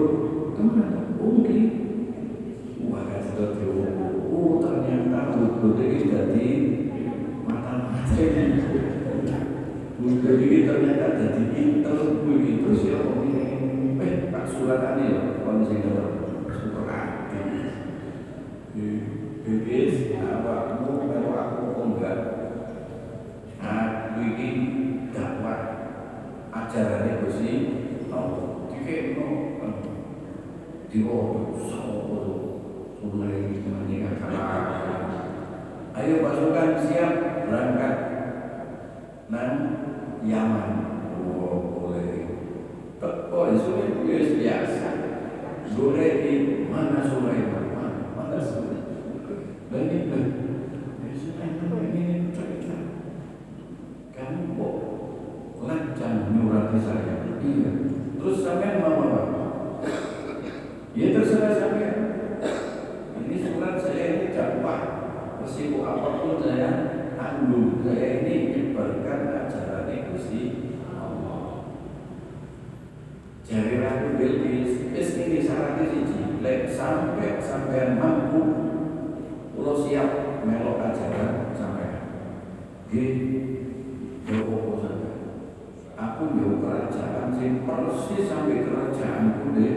teman 0.55 1.17
mungkin. 1.17 1.65
Wah, 2.93 3.09
sudah 3.25 3.51
Oh, 4.29 4.63
ternyata 4.63 5.33
hudhud 5.33 5.81
ini 5.81 5.99
jadi 6.07 6.78
ini 10.39 10.66
ternyata 10.66 11.07
jadi 11.18 11.43
intel 11.55 12.24
begitu 12.26 12.70
siapa 12.74 13.22
ini 13.22 13.47
Eh, 13.99 14.31
Pak 14.31 14.47
Suratani 14.47 15.11
ya, 15.11 15.43
konsider 15.43 16.22
super 16.55 16.87
aktif 16.87 17.47
Bibis, 19.43 20.14
awakmu, 20.22 21.11
kalau 21.11 21.35
aku 21.35 21.64
enggak 21.83 22.18
Aku 23.59 24.22
ini 24.22 24.49
dakwah 25.11 25.61
ajarannya 26.55 27.26
Gusti 27.26 27.53
Allah 28.07 28.70
Dikit 28.70 29.18
no 29.18 29.26
Diwodo, 30.89 31.59
sopo 31.59 32.18
Mulai 33.03 33.51
meninggalkan 33.51 34.31
Ayo 35.99 36.22
pasukan 36.22 36.70
siap 36.87 37.28
berangkat 37.49 37.95
Nang 39.33 39.57
Yaman. 40.25 40.71
Oh 41.25 41.73
boleh. 41.73 42.29
Teko 43.01 43.41
itu 43.57 43.73
itu 44.05 44.35
biasa. 44.45 44.89
Boleh 45.79 46.11
di 46.27 46.35
mana 46.67 47.07
Sulaiman 47.07 47.71
Mana, 47.71 48.11
mana 48.17 48.39
Sulaiman 48.41 48.99
Dan 49.71 49.87
Ya 49.95 51.13
Sulaiman 51.15 51.93
ini 51.93 52.35
cerita 52.35 52.77
Kamu 54.17 54.59
kok 54.59 54.75
Lancang 55.63 56.35
nyurati 56.35 56.79
saya? 56.83 57.15
Iya. 57.39 57.71
Terus 58.19 58.43
sampai 58.43 58.81
mau 58.83 58.97
apa? 59.07 59.23
Ya 60.97 61.15
terserah 61.15 61.53
sampai 61.55 61.91
Ini 63.23 63.37
surat 63.45 63.77
saya 63.79 64.05
ini 64.19 64.35
dakwah. 64.35 64.81
Meskipun 65.45 65.85
apa 65.85 66.09
pun 66.25 66.43
saya 66.43 66.88
tanggung 67.19 67.83
Saya 67.83 68.23
ini 68.23 68.35
menyebarkan 68.47 69.51
ajaran 69.51 69.91
Gusti 70.14 70.43
Allah. 70.87 71.66
Jadi 73.43 73.83
Ratu 73.83 74.09
Bilqis, 74.14 74.95
es 74.95 75.11
ini 75.19 75.43
syaratnya 75.43 75.91
siji, 75.91 76.39
lek 76.39 76.71
sampai 76.71 77.43
sampai 77.43 77.99
mampu, 77.99 78.43
pulau 79.57 79.83
siap 79.83 80.45
melok 80.47 80.79
ajaran 80.79 81.51
sampai. 81.59 81.91
Di 82.87 83.03
Joko 84.29 84.79
sampai. 84.79 85.16
Aku 85.99 86.23
jauh 86.39 86.62
kerajaan 86.62 87.35
sing 87.35 87.66
persis 87.66 88.31
sampai 88.31 88.62
kerajaan 88.62 89.51
di 89.57 89.69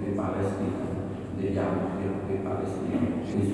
di 0.00 0.10
Palestina 0.16 0.88
di 1.36 1.52
Yahudi 1.52 2.08
di 2.24 2.36
Palestina 2.40 3.20
di 3.20 3.44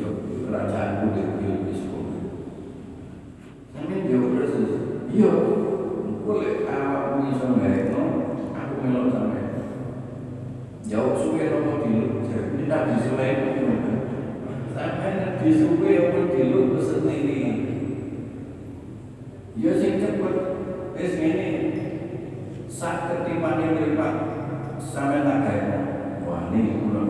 kerajaan 0.46 1.11
di 1.11 1.22
Bilqis 1.42 1.95
Dia 4.05 4.20
persis 4.20 4.72
iya. 5.16 5.32
Boleh 6.26 6.68
awak 6.68 7.03
punya 7.16 7.32
sampai 7.40 7.94
aku 8.53 8.74
melok 8.84 9.09
sampai. 9.14 9.44
Jauh 10.86 11.18
suwe 11.18 11.51
nopo 11.51 11.82
dilu 11.82 12.22
jadi 12.26 12.62
tidak 12.62 12.82
disuwe 12.90 13.28
sampai 14.70 15.38
disuwe 15.42 15.90
apa 15.99 16.20
dilu 16.30 16.61
pesen 16.76 17.07
ini 17.11 17.38
ya 19.57 19.72
sing 19.80 19.99
cepet 19.99 20.34
wis 20.94 21.14
ngene. 21.18 21.49
Sak 22.66 23.09
ketipane 23.09 23.66
mripat 23.72 24.14
sampe 24.78 25.24
tak 25.24 25.38
gawe 25.49 25.78
wah 26.28 26.53
ini 26.53 26.76
kula 26.82 27.03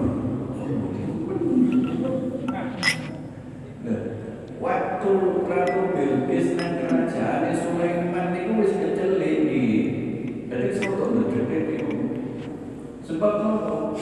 Waktu 4.56 5.10
Prabu 5.46 5.80
Bilqis 5.94 6.56
nang 6.56 6.80
kerajaan 6.80 7.52
Sulaiman 7.54 8.32
niku 8.32 8.64
wis 8.64 8.72
kecelek 8.78 9.46
iki. 9.46 9.66
Jadi 10.48 10.68
soto 10.80 11.12
ndedek 11.12 11.62
niku. 11.76 11.92
Sebab 13.06 13.32
nopo? 13.42 13.94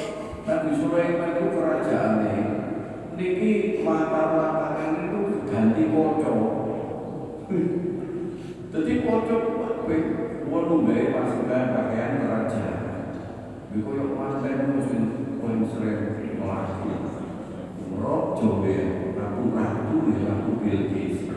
Nabi 0.44 0.70
Sulaiman 0.76 1.36
itu 1.36 1.46
kerajaane 1.52 2.36
niki 3.16 3.84
mata-matakan 3.84 5.08
itu 5.08 5.20
ganti 5.48 5.82
kocok. 5.92 6.44
Jadi 8.72 8.92
kocok 9.04 9.42
kabeh 9.60 10.02
wolu 10.48 10.88
bae 10.88 11.12
pasukan 11.12 11.64
pakaian 11.76 12.24
kerajaan. 12.24 12.80
Iku 13.74 13.90
yo 13.90 14.06
manten 14.16 14.78
musim 14.78 15.02
koyo 15.42 15.66
sering 15.68 16.40
mlaku. 16.40 16.88
Rojo 17.94 18.60
be 18.60 18.74
aku 19.14 19.42
ratu 19.54 19.96
ya 20.10 20.34
aku 20.34 20.50
Bilqis. 20.58 21.30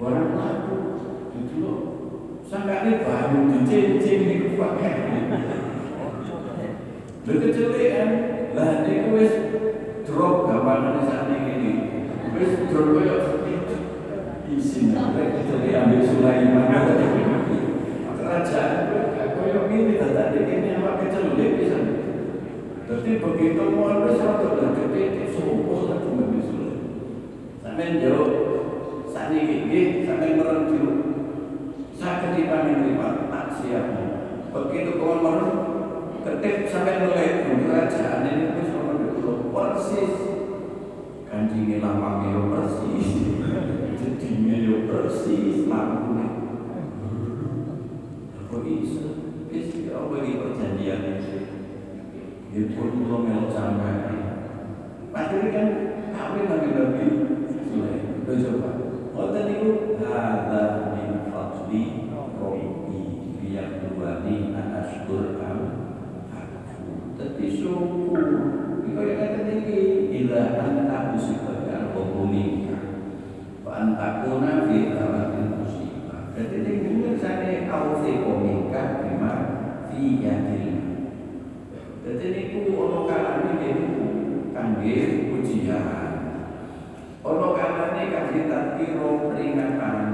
Barang 0.00 0.32
laku 0.34 0.76
itu 1.36 1.54
loh. 1.60 1.80
Sampai 2.44 3.04
baru 3.04 3.38
dicincin 3.52 4.18
niku 4.24 4.56
pakaian. 4.56 5.28
Lha 7.24 7.40
kecelian, 7.40 8.10
lah 8.52 8.84
niku 8.84 9.16
wis 9.16 9.32
drop 10.04 10.44
gampangane 10.44 11.08
sak 11.08 11.32
niki. 11.32 11.72
Wis 12.36 12.68
drop 12.68 12.92
koyo 12.92 13.16
isin 14.52 14.92
nek 14.92 15.40
kecelian 15.40 15.88
ambil 15.88 16.04
Sulaiman. 16.04 16.68
Kerajaan 18.20 18.72
koyo 19.40 19.60
ngene 19.72 19.94
tadi 19.96 20.38
ini 20.44 20.68
apa 20.76 21.00
kecelian 21.00 21.56
bisa. 21.56 21.80
Jadi 22.84 23.10
begitu 23.24 23.72
mau 23.72 24.04
wis 24.04 24.20
rada 24.20 24.76
dadi 24.76 25.24
sopo 25.32 25.88
sak 25.88 26.04
Nabi 26.04 26.44
Sulaiman. 26.44 26.84
Sampeyan 27.64 28.04
yo 28.04 28.16
sakniki 29.08 29.64
nggih 29.64 30.04
sampeyan 30.04 30.44
merem 30.44 30.68
dulu. 30.68 30.92
Sak 31.96 32.20
ketipane 32.20 32.84
lipat 32.84 33.32
tak 33.32 33.46
siap. 33.56 33.86
Begitu 34.52 35.00
kawan 35.00 35.24
merem 35.24 35.52
ketik 36.24 36.72
sampai 36.72 37.04
melek 37.04 37.44
kerajaan 37.44 38.24
ini 38.24 38.56
pun 38.56 38.64
sama 38.72 38.96
dulu 38.96 39.52
persis 39.52 40.16
lambangnya 42.24 42.32
yo 42.32 42.42
persis 42.48 43.08
yo 44.64 44.76
persis 44.88 45.68
di 50.24 50.32
perjanjian 50.40 51.00
yang 51.04 51.20
pasti 55.12 55.36
kan 55.52 55.68
kawin 56.16 56.44
nabi 56.48 56.68
nabi 56.72 57.04
coba. 58.24 58.70
Ada 59.14 59.40
min 59.46 59.68
am 61.30 61.48
Tapi 67.14 67.46
syukur. 67.46 68.26
Yang 68.94 69.16
kata 69.18 69.38
tinggi 69.46 69.80
musibah 71.14 71.62
ya 71.66 71.94
Rabbi 71.94 72.44
Fi 74.24 74.96
amatin 74.96 75.60
musibah. 75.60 76.32
Jadi 76.32 76.64
tinggi 76.64 77.12
Sana 77.20 77.68
awfi 77.68 78.24
komika 78.24 79.04
Bima 79.04 79.32
fi 79.92 80.24
yadil. 80.24 80.80
Jadi 82.00 82.26
ini 82.32 82.64
Ono 82.72 83.04
kalani 83.04 83.60
ini 83.60 83.70
Kanggir 84.56 85.28
ujian 85.28 85.84
Ono 87.20 87.48
kalani 87.52 88.02
Kanggir 88.08 88.48
takiro 88.48 89.28
peringatan. 89.28 90.08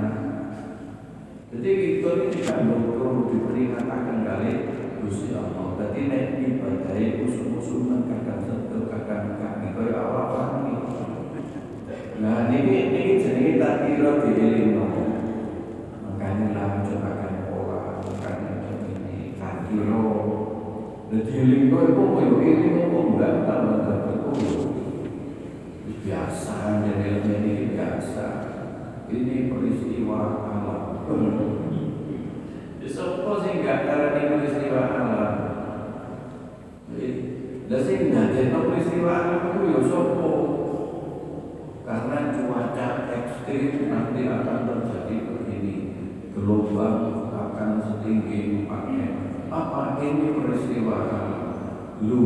Jadi 1.54 1.70
itu 1.70 2.08
ini 2.10 2.26
tidak 2.34 2.66
perlu 2.66 3.30
diperingatkan 3.30 4.26
kali 4.26 4.52
Gusti 5.06 5.38
Allah. 5.38 5.78
Dadi 5.78 6.10
nek 6.10 6.34
ibadahe 6.42 7.22
usul-usul 7.22 7.86
nang 7.86 8.10
kadang 8.10 8.42
ini. 10.66 11.09
Nah 12.20 12.52
niki 12.52 12.92
niki 12.92 13.16
jenenge 13.16 13.56
tak 13.56 13.88
kira 13.88 14.20
dielingno. 14.20 14.84
Makanya 16.04 16.52
lah 16.52 16.84
cobakan 16.84 17.34
pola 17.48 18.04
makanya 18.04 18.76
ini 18.92 19.40
tak 19.40 19.64
kira. 19.72 20.04
Dadi 21.08 21.32
elingno 21.32 21.78
iku 21.90 22.02
koyo 22.12 22.36
eling 22.44 22.76
kok 22.92 23.04
enggak 23.08 23.34
tambah 23.48 23.78
tambah 23.88 24.36
biasa 26.04 26.56
jadi 26.84 27.24
ini 27.24 27.72
biasa. 27.72 28.26
Ini 29.08 29.48
peristiwa 29.48 30.44
alam. 30.44 31.08
Sopo 32.90 33.38
sing 33.40 33.64
gak 33.64 33.88
darani 33.88 34.28
peristiwa 34.28 34.82
alam. 34.92 35.34
Lah 37.70 37.80
sing 37.80 38.00
dadekno 38.12 38.58
peristiwa 38.68 39.10
alam 39.14 39.40
itu 39.46 39.60
ya 39.72 39.80
sopo? 39.88 40.39
Karena 41.90 42.30
cuaca 42.30 42.88
ekstrim 43.10 43.90
nanti 43.90 44.22
akan 44.30 44.58
terjadi 44.62 45.16
begini. 45.26 45.76
Gelombang 46.30 47.34
akan 47.34 47.70
setinggi 47.82 48.70
4 48.70 48.94
meter. 48.94 49.50
Apa 49.50 49.98
ini 49.98 50.38
peristiwa? 50.38 50.98
Lu 52.06 52.24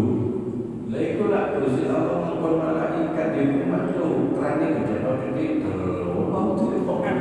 lah 0.85 1.01
itu 1.01 1.25
lah 1.33 1.57
Gusti 1.57 1.89
Allah 1.89 2.29
ngkon 2.29 2.55
malaikat 2.61 3.29
di 3.33 3.43
rumah 3.57 3.89
lu 3.97 4.37
kerane 4.37 4.85
gede 4.85 5.01
gede 5.01 5.47
mau 5.65 6.55
telepon 6.61 7.19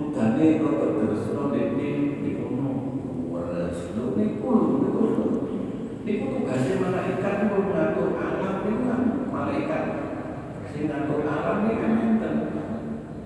udane 0.00 0.46
kok 0.62 0.74
terus 0.80 1.24
dene 1.34 1.90
niku 2.22 2.46
waras 3.34 3.78
lho 3.92 4.04
niku 4.14 4.48
niku 4.80 5.04
niku 6.06 6.24
tugasnya 6.36 6.74
malaikat 6.80 7.34
niku 7.44 7.58
ngatur 7.68 8.08
alam 8.16 8.54
niku 8.64 8.82
kan 8.88 9.02
malaikat. 9.28 9.84
Sing 10.70 10.88
ngatur 10.88 11.20
alam 11.26 11.56
niku 11.66 11.78
kan 11.82 11.92
enten. 11.98 12.34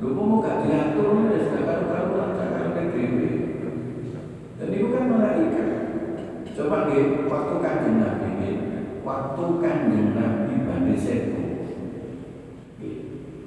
Lho 0.02 0.08
mau 0.12 0.42
gak 0.42 0.66
diatur 0.66 1.08
wis 1.30 1.48
gak 1.48 1.64
karo-karo 1.64 2.36
cakap 2.36 2.76
dhewe. 2.92 3.30
Dan 4.58 4.66
niku 4.68 4.86
kan 4.92 5.04
malaikat. 5.10 5.68
Coba 6.54 6.76
nggih 6.86 7.26
waktu 7.26 7.54
kanjeng 7.62 7.96
Nabi 7.98 8.28
nggih. 8.38 8.56
Waktu 9.02 9.44
kanjeng 9.60 10.08
Nabi 10.14 10.54
Bani 10.64 10.94
Setu 10.94 11.44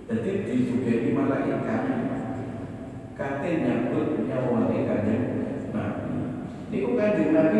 jadi 0.07 0.47
didugeni 0.47 1.11
malaikat 1.11 1.83
kate 3.19 3.49
nyambut 3.59 4.23
nyawane 4.23 4.77
kanjeng 4.87 5.23
Nabi. 5.75 6.15
Niku 6.71 6.95
kanjeng 6.95 7.35
Nabi 7.35 7.59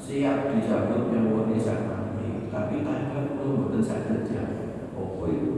siap 0.00 0.48
dijabut 0.56 1.12
nyawone 1.12 1.60
sakmane 1.60 2.48
tapi 2.48 2.80
tanglet 2.80 3.36
kulo 3.36 3.68
mboten 3.68 3.84
saged 3.84 4.24
jawab 4.24 4.96
apa 4.96 5.24
itu 5.28 5.52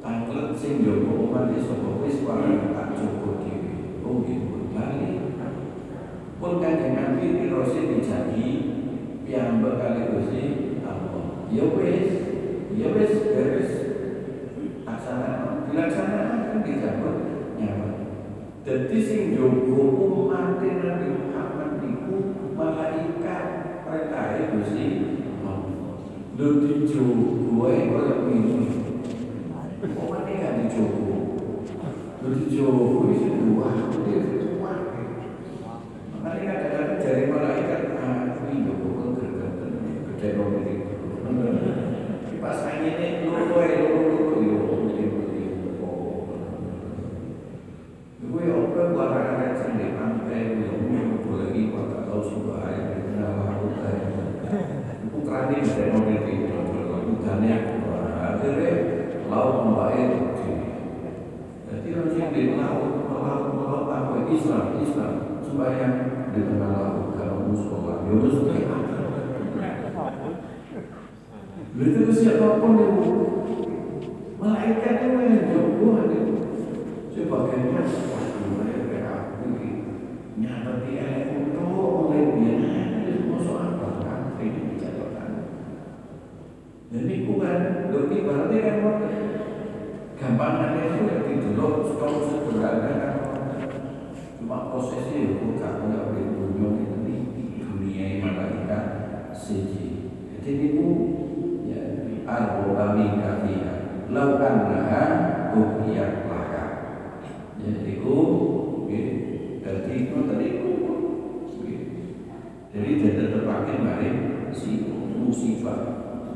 tanglet 0.00 0.56
sing 0.56 0.80
njogo 0.80 1.28
umat 1.28 1.52
sapa 1.52 1.88
wis 2.00 2.24
parang 2.24 2.72
tak 2.72 2.96
coba 2.96 3.44
dhewe 3.44 3.72
oh 4.02 4.24
nggih 4.24 4.40
bali 4.72 5.28
pun 6.38 6.62
kanjeng 6.62 6.94
Nabi 6.94 7.44
dirose 7.44 7.80
dijanji 7.82 8.48
piyambak 9.26 9.82
kali 9.82 10.14
Gusti 10.14 10.42
Allah. 10.86 11.50
Ya 11.50 11.66
wis, 11.74 12.10
ya 12.78 12.94
wis 12.94 13.12
beres. 13.34 13.70
Aksana 14.86 15.66
dilaksanakan 15.66 16.38
kan 16.46 16.58
dijabut 16.62 17.16
nyawa. 17.58 17.88
Dadi 18.62 18.98
sing 19.02 19.34
jogo 19.34 19.82
umat 20.06 20.62
Nabi 20.62 21.06
Muhammad 21.10 21.82
niku 21.82 22.16
malaikat 22.54 23.57
perintah 23.88 24.36
Gusti. 24.52 24.86
Lho 26.38 26.48
dijogo 26.62 27.66
ae 27.66 27.90
koyo 27.90 28.14
ngene. 28.28 28.68
Kok 29.80 30.06
gak 30.12 30.54
dijogo? 30.62 31.16
Lho 32.22 32.28
dijogo 32.36 33.10
wis 33.10 33.24
dua, 33.26 33.68
Makanya 36.18 36.44
kadang-kadang 36.46 37.00
jari 37.02 37.24
malaikat 37.32 37.82
ah 37.98 38.38
ini 38.46 38.68
ya 38.68 38.74
Gue 48.28 48.44
barang 48.94 49.28
ada 49.40 49.56
sing 49.58 49.74
di 49.80 49.86
pantai 49.96 50.58
kok 50.58 51.86
tahu 52.06 52.22
sudah 52.22 52.58
air 52.66 52.82
di 52.94 53.02
bawah 53.02 53.06
hutan. 53.06 53.07
Putrane 55.48 56.14
gede 56.20 56.52
nomor 56.52 56.76
itu. 56.76 56.96
Hutannya 57.08 57.56
akhirnya 58.20 58.72
laut 59.32 59.56
membaik. 59.64 60.10
Jadi 61.68 61.88
orang 61.92 62.32
di 62.32 62.42
laut, 62.56 63.08
laut, 63.08 63.44
laut 63.56 63.86
apa 63.88 64.28
Islam, 64.28 64.76
Islam 64.80 65.12
supaya 65.40 65.86
di 66.32 66.40
tengah 66.44 66.70
laut 66.72 67.16
kalau 67.16 67.48
musola, 67.48 68.04
ya 68.04 68.12
musola 68.12 68.54
Begitu 71.78 72.10
siapa 72.10 72.58
pun 72.58 72.74
yang 72.74 72.96
malaikat 74.38 74.94
itu 75.02 75.18
yang 75.18 75.46
jagoan 75.50 76.06
itu 76.14 76.34
sebagainya 77.10 77.82
waduh 77.82 78.50
mereka 78.54 79.14
ini 79.42 79.70
nyata 80.38 80.72
dia 80.86 81.26
oleh 81.66 82.22
dia 82.38 82.54
itu 83.06 83.26
masuk 83.30 83.58
apa 83.58 83.88
kan 84.02 84.20
ini 84.38 84.78
bicarkan 84.78 85.30
dan 86.94 87.04
itu 87.10 87.32
lebih 87.88 88.18
berarti 88.28 88.56
kan 88.60 88.76
gampangannya 90.18 90.82
itu 90.90 90.98
yang 91.08 91.22
didelok 91.24 91.74
kalau 91.96 92.20
sederhana 92.26 92.92
kan 92.98 93.14
cuma 94.36 94.68
prosesnya 94.68 95.18
itu 95.24 95.34
bukan 95.40 95.74
nggak 95.88 96.04
boleh 96.10 96.26
dunia 96.34 96.70
ini 96.84 97.16
dunia 97.62 98.06
malaikat 98.26 98.84
siji. 99.32 100.10
Jadi 100.38 100.50
itu 100.74 100.86
arboba 102.28 102.98
min 102.98 103.22
kafiha 103.22 103.72
lau 104.12 104.36
annaha 104.36 105.04
buhiyat 105.54 106.28
laka. 106.28 106.64
Jadi 107.62 108.02
ku 108.02 108.14
jadi 109.64 109.96
ku 110.12 110.16
tadi 110.28 110.46
ku 110.60 110.70
jadi 112.68 112.90
tidak 113.00 113.28
terpakai 113.32 113.76
mari 113.80 114.08
si 114.52 114.92
musibah 115.16 115.80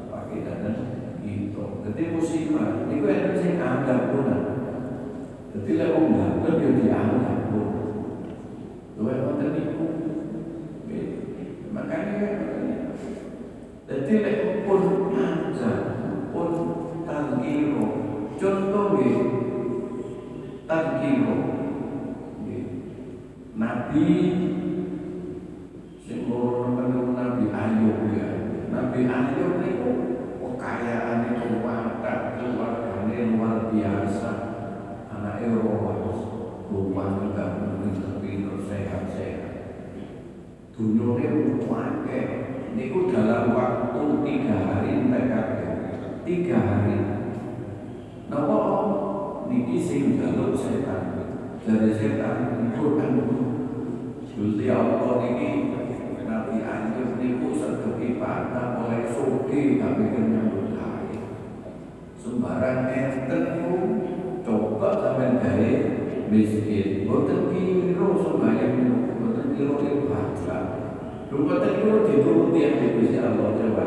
pakai 0.09 0.43
dana 0.43 1.02
itu 1.23 1.65
jadi 1.87 2.03
musibah 2.15 2.87
itu 2.91 3.05
yang 3.07 3.35
saya 3.39 3.53
anggap 3.63 4.01
pun 4.11 4.29
jadi 5.53 5.71
lewat 5.85 6.05
nggak 6.09 6.55
dia 6.59 6.71
dianggap 6.81 7.39
pun. 7.53 7.69
Dua 8.97 9.13
orang 9.13 9.37
tadi 9.37 9.63
ku 9.77 9.87
makanya 11.77 12.29
jadi 13.85 14.13
lek 14.25 14.39
pun 14.65 15.13
aja 15.13 15.71
pun 16.33 16.51
tangkiro. 17.05 17.87
Contoh 18.41 18.85
nggih. 18.97 19.17
Tangkiro. 20.65 21.37
Nabi. 23.53 24.09
Sing 26.01 26.21
Nabi 27.13 27.45
Ayub 27.53 27.99
ya. 28.17 28.29
Nabi 28.73 29.01
Ayub 29.05 29.53
niku 29.61 30.12
kekayaane 30.63 31.43
kuwata 31.43 32.39
keluargane 32.39 33.35
luar 33.35 33.75
biasa. 33.75 34.31
Anak 35.11 35.43
Eropa 35.43 36.07
rumah 36.71 37.19
kita 37.19 37.47
pinter 38.23 38.63
sehat-sehat. 38.63 39.55
Dunyane 40.71 41.59
akeh. 41.67 42.27
Niku 42.79 43.11
dalam 43.11 43.53
waktu 43.59 44.23
tiga 44.23 44.57
hari 44.71 45.11
TKP 45.11 45.59
tiga 46.23 46.59
hari. 46.63 46.97
Napa? 48.31 48.59
Niki 49.51 49.77
sing 49.83 50.17
jaluk 50.17 50.55
setan. 50.55 51.27
Dari 51.67 51.91
setan 51.91 52.71
itu 52.71 52.87
kan? 52.97 53.19
Gusti 54.33 54.65
Allah 54.71 55.11
niki 55.27 55.51
Nabi 56.33 56.65
Ayub 56.65 57.21
niku 57.21 57.53
sedeki 57.61 58.17
patah 58.17 58.81
oleh 58.81 59.05
suki 59.13 59.77
tapi 59.77 60.17
kenyambut 60.17 60.73
gawe 60.73 61.13
sembarang 62.17 62.89
enten 62.89 63.41
niku 63.53 63.77
coba 64.41 64.97
sampean 64.97 65.45
gawe 65.45 65.73
miskin 66.33 67.05
boten 67.05 67.53
kira 67.53 68.09
sembayang 68.17 68.77
boten 69.21 69.47
kira 69.53 69.77
ibadah 69.77 70.61
Rumah 71.33 71.65
tadi 71.65 71.81
dituruti 71.85 72.61
yang 72.61 72.77
Gusti 72.93 73.17
Allah 73.17 73.57
coba. 73.57 73.87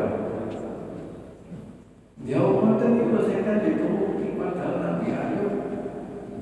Jauh 2.26 2.58
mata 2.58 2.90
ini 2.90 3.06
setan 3.22 3.62
dituruti 3.62 4.34
pada 4.34 4.82
Nabi 4.82 5.14
Ayub, 5.14 5.54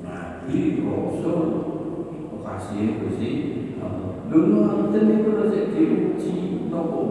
Nabi 0.00 0.80
Rasul, 0.80 1.44
kasih 2.40 3.04
Gusti. 3.04 3.32
Dulu 4.30 4.66
mata 4.66 4.98
itu 4.98 5.30
saya 5.36 5.62
diuji 5.70 6.66
nopo, 6.72 7.02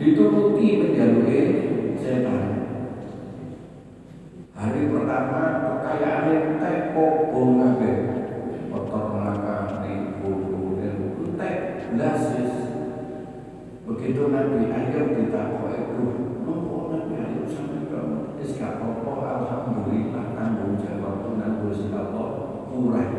dituruti 0.00 0.66
menjalui 0.80 1.40
setan. 1.98 2.44
Hari 4.54 4.90
pertama 4.90 5.42
kekayaan 5.62 6.30
entek 6.34 6.94
kobong 6.94 7.62
melaka 8.70 9.84
di 9.84 10.18
bulu 10.22 10.78
entek 10.80 11.56
belas 11.94 12.22
Begitu 13.88 14.28
Nabi 14.28 14.68
Ayub 14.68 15.16
ditakwa 15.16 15.72
itu, 15.72 16.04
nopo 16.44 16.92
Nabi 16.92 17.14
Ayub 17.24 17.48
sampai 17.48 17.88
kamu, 17.88 18.36
apa 18.60 19.12
Alhamdulillah 19.40 20.36
tanggung 20.36 20.76
jawab 20.76 21.24
Tuhan 21.24 21.52
Gusti 21.64 21.88
Allah 21.96 22.28
kurang. 22.68 23.12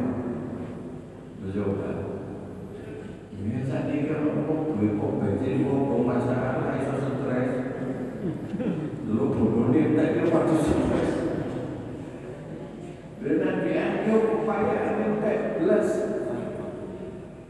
Coba. 1.50 1.90
Ini 3.34 3.66
saat 3.66 3.90
ini 3.90 4.06
kalau 4.06 4.46
mau 4.46 4.69
duit 4.80 4.96
kok 4.96 5.20
bensin, 5.20 5.68
masalah, 6.08 6.72
iso 6.80 6.96
stres. 7.04 7.52
Tak 10.00 10.08
kira 10.16 10.32
waktu 10.32 10.56
stres. 10.64 11.12
Ayub 13.20 14.24
upaya. 14.40 14.80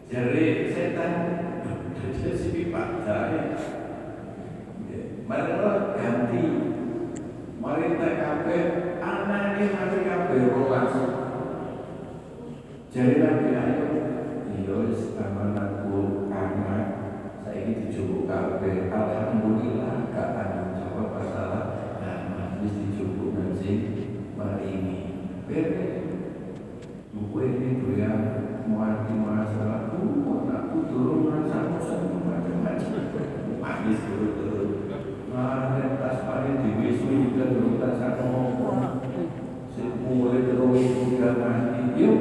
Jadi 0.10 0.74
setan 0.74 1.14
jadi 1.94 2.34
si 2.34 2.50
pipa 2.50 3.06
jaya. 3.06 3.54
Mari 5.30 5.54
ganti. 6.02 6.44
Mari 7.62 7.94
TKP 7.94 8.46
anak 8.98 9.62
ini 9.62 9.66
mari 9.70 9.98
kabeh 10.02 10.50
rolas. 10.50 10.94
Jadi 12.90 13.22
amanatku 15.22 16.34
saiki 17.44 17.88
dijupuk 17.88 18.28
kabeh 18.28 18.92
alhamdulillah 18.92 20.12
gak 20.12 20.28
tanggung 20.36 20.76
jawab 20.76 21.08
masalah 21.16 21.64
anak 22.04 22.60
wis 22.60 22.76
dijupuk 22.76 23.36
nang 23.36 23.56
sing 23.56 23.80
maringi. 24.36 24.98
Beres. 25.48 26.06
Buku 27.10 27.38
ini 27.42 27.82
doya 27.82 28.12
muati 28.70 29.18
masalah 29.18 29.90
aku 29.90 30.22
aku 30.30 30.78
turun 30.94 31.18
merasa 31.26 31.74
bosan 31.74 32.22
macam-macam. 32.22 32.94
Manis 33.60 34.00
turun-turun. 34.06 34.70
Nah, 35.34 35.80
tas 35.98 36.22
paling 36.26 36.62
diwisu 36.62 37.34
juga 37.34 37.50
turun 37.50 37.82
tas 37.82 37.98
aku 37.98 38.28
mulai 40.06 40.42
terus 40.46 40.86
sudah 40.90 41.34
mati. 41.38 41.82
Yuk, 41.98 42.18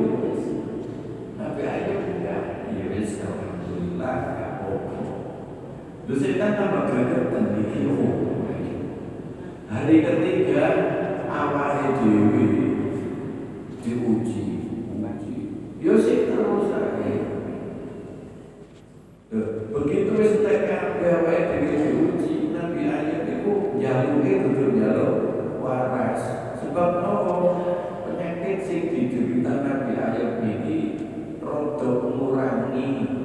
tapi 1.37 1.63
ayo 1.65 1.95
enggak. 2.05 2.43
Ya 2.73 2.85
wis 2.93 3.21
alhamdulillah 3.25 4.17
Dosen 6.09 6.41
kan 6.41 6.57
tanpa 6.57 6.89
gregetan 6.89 7.61
iki 7.61 7.85
opo? 7.85 8.05
Oh. 8.09 8.29
Hari 9.69 10.01
ketiga 10.01 10.65
awal 11.29 12.01
dhewe 12.01 12.49
diuji 13.85 14.45
ngaji. 14.97 15.37
Yo 15.85 15.93
ya 15.93 16.01
sik 16.01 16.33
terus 16.33 16.73
lagi. 16.73 17.13
Begitu 19.69 20.11
wis 20.17 20.41
TKP 20.41 21.01
awake 21.05 21.45
dhewe 21.61 21.77
diuji 21.85 22.57
nabi 22.57 22.89
ayat 22.89 23.29
iku 23.29 23.77
jaluke 23.77 24.33
kudu 24.49 24.81
jalur 24.81 25.13
waras. 25.61 26.57
Sebab 26.65 27.05
nopo 27.05 27.37
penyakit 28.09 28.65
sing 28.65 28.89
diderita 28.89 29.61
nabi 29.61 29.93
ayat 30.01 30.41
ini 30.41 30.79
rodok 31.45 32.17
ngurangi 32.17 33.18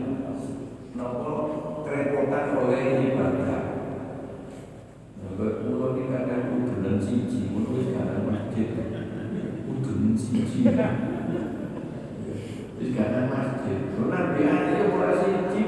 aja. 1.03 1.63
dilarang 1.83 2.59
oleh 2.63 2.81
ibadah. 3.11 3.63
Bapak 5.23 5.51
pulau 5.63 5.97
ini 5.97 6.11
kadang 6.11 6.61
udulan 6.61 6.97
siji, 6.99 7.51
masjid. 7.53 8.67
Siji. 10.13 10.61
Terus 12.73 12.91
kadang 12.93 13.27
masjid. 13.31 13.79
Nabi 13.97 14.41
ada 14.45 14.71
yang 14.77 14.89
mulai 14.93 15.15
siji, 15.17 15.61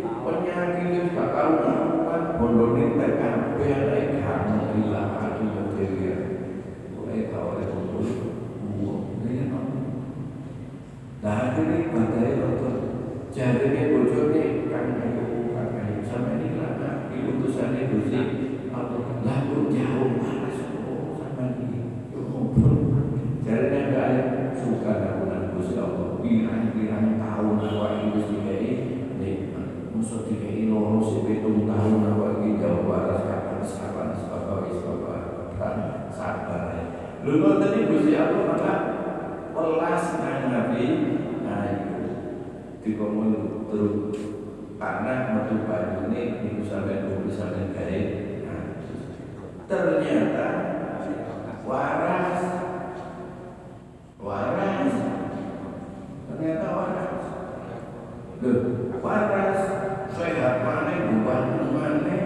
penyakit 0.00 0.86
itu 0.92 1.16
bakal 1.16 1.48
karuan 1.64 2.22
bondo 2.36 2.64
ini 2.76 2.98
TKP 2.98 3.58
ada 3.70 3.94
yang 3.96 4.20
kamu 4.20 4.92
hati 4.92 5.44
material. 5.46 6.22
Mulai 6.96 7.30
tahu 7.32 7.46
oleh 7.56 7.66
bondo, 7.72 7.98
ini 9.24 9.32
apa? 9.48 9.58
Nah, 11.20 11.36
akhirnya 11.52 11.92
badai 11.92 12.32
untuk 12.40 12.90
jadinya 13.30 13.82
bojone 13.94 14.44
kan 14.66 14.86
ayo 14.98 15.54
kan 15.54 15.68
ayo 15.78 16.02
sampai 16.02 16.42
ini 16.42 16.58
lah 16.58 17.06
di 17.08 17.18
utusannya 17.30 17.82
Gusti 17.94 18.20
atau 18.74 19.22
lalu 19.22 19.58
jauh 19.70 20.10
mana 20.18 20.50
semua 20.50 21.14
sama 21.14 21.54
ini 21.54 22.10
yuk 22.10 22.26
ngobrol 22.26 23.06
jadinya 23.46 23.80
enggak 23.86 24.06
ada 24.10 24.22
suka 24.58 24.92
nakunan 24.98 25.54
Gusti 25.54 25.78
Allah 25.78 26.18
pirang-pirang 26.18 27.22
tahun 27.22 27.56
awak 27.70 27.90
ini 28.02 28.06
Gusti 28.18 28.36
kayak 28.42 28.78
nih 29.22 29.36
musuh 29.94 30.26
dikai 30.26 30.66
loro 30.66 30.98
sepitung 30.98 31.70
tahun 31.70 32.10
awak 32.10 32.42
ini 32.42 32.58
jauh 32.58 32.82
baras 32.90 33.22
kapan 33.30 33.62
sabar 33.62 34.10
sabar 34.18 34.66
sabar 34.74 35.22
sabar 36.10 36.64
Lalu 37.20 37.60
tadi 37.60 37.80
Gusti 37.88 38.12
Allah 38.16 38.42
malah 38.48 38.78
pelas 39.52 40.04
nang 40.24 40.42
Nabi? 40.48 40.84
Dikongkon 42.80 43.30
terus 43.68 44.16
tanah 44.80 45.36
metu 45.36 45.68
banyu 45.68 46.08
ini 46.08 46.48
itu 46.48 46.64
sampai 46.64 47.04
dulu 47.04 47.28
sampai 47.28 47.76
gaib 47.76 48.08
nah, 48.48 48.64
ternyata 49.68 50.48
waras 51.68 52.42
loh 58.40 58.58
waras 59.04 59.60
sehat 60.16 60.64
mana 60.64 60.94
bukan 61.12 61.44
mana 61.76 62.16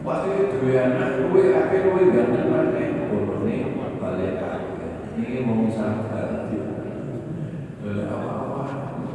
pasti 0.00 0.30
dua 0.56 0.72
anak 0.80 1.10
dua 1.28 1.42
akhir 1.60 1.80
dua 1.84 2.02
ganteng 2.08 2.48
mana 2.48 2.84
bodoh 3.12 3.44
nih 3.44 3.68
balik 4.00 4.40
ini 5.20 5.44
mau 5.44 5.68
sabar 5.68 6.48
apa-apa 7.84 8.64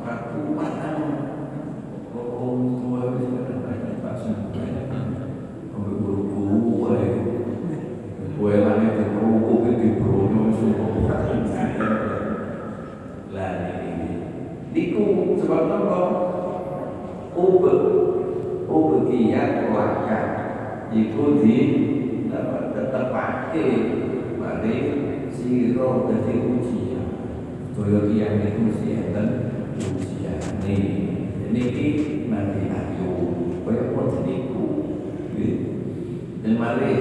aku 0.06 0.54
mana 0.54 0.94
orang 2.14 2.62
tua 2.78 3.02
itu 3.18 3.42
kan 3.42 3.60
ada 3.66 3.92
pasang 4.06 4.54
ambil 5.74 5.94
buru-buru 5.98 6.94
kue 8.38 8.54
langit 8.62 8.94
di 9.02 9.90
buru 9.98 10.54
semua 10.54 11.18
lah 13.34 13.52
ini 13.82 14.10
niku 14.78 15.36
sebab 15.42 15.66
apa? 15.66 16.02
Ubek 17.36 17.82
ubek 18.70 19.02
kiat 19.10 19.50
keluarga 19.66 20.20
iku 20.94 21.42
di 21.42 21.58
tetap 22.30 23.06
pakai 23.10 23.70
mari 24.38 25.05
siro 25.36 26.08
dari 26.08 26.36
ujian 26.40 27.08
kian 27.76 28.34
itu 28.40 28.60
mesti 28.64 28.88
enten 28.96 29.28
ujian 29.76 30.42
nih 30.64 30.84
ini 31.52 31.66
nanti 32.32 32.72
ayu 32.72 33.12
kaya 33.68 33.92
pun 33.92 34.24
niku 34.24 34.66
dan 36.46 36.62
mari 36.62 36.94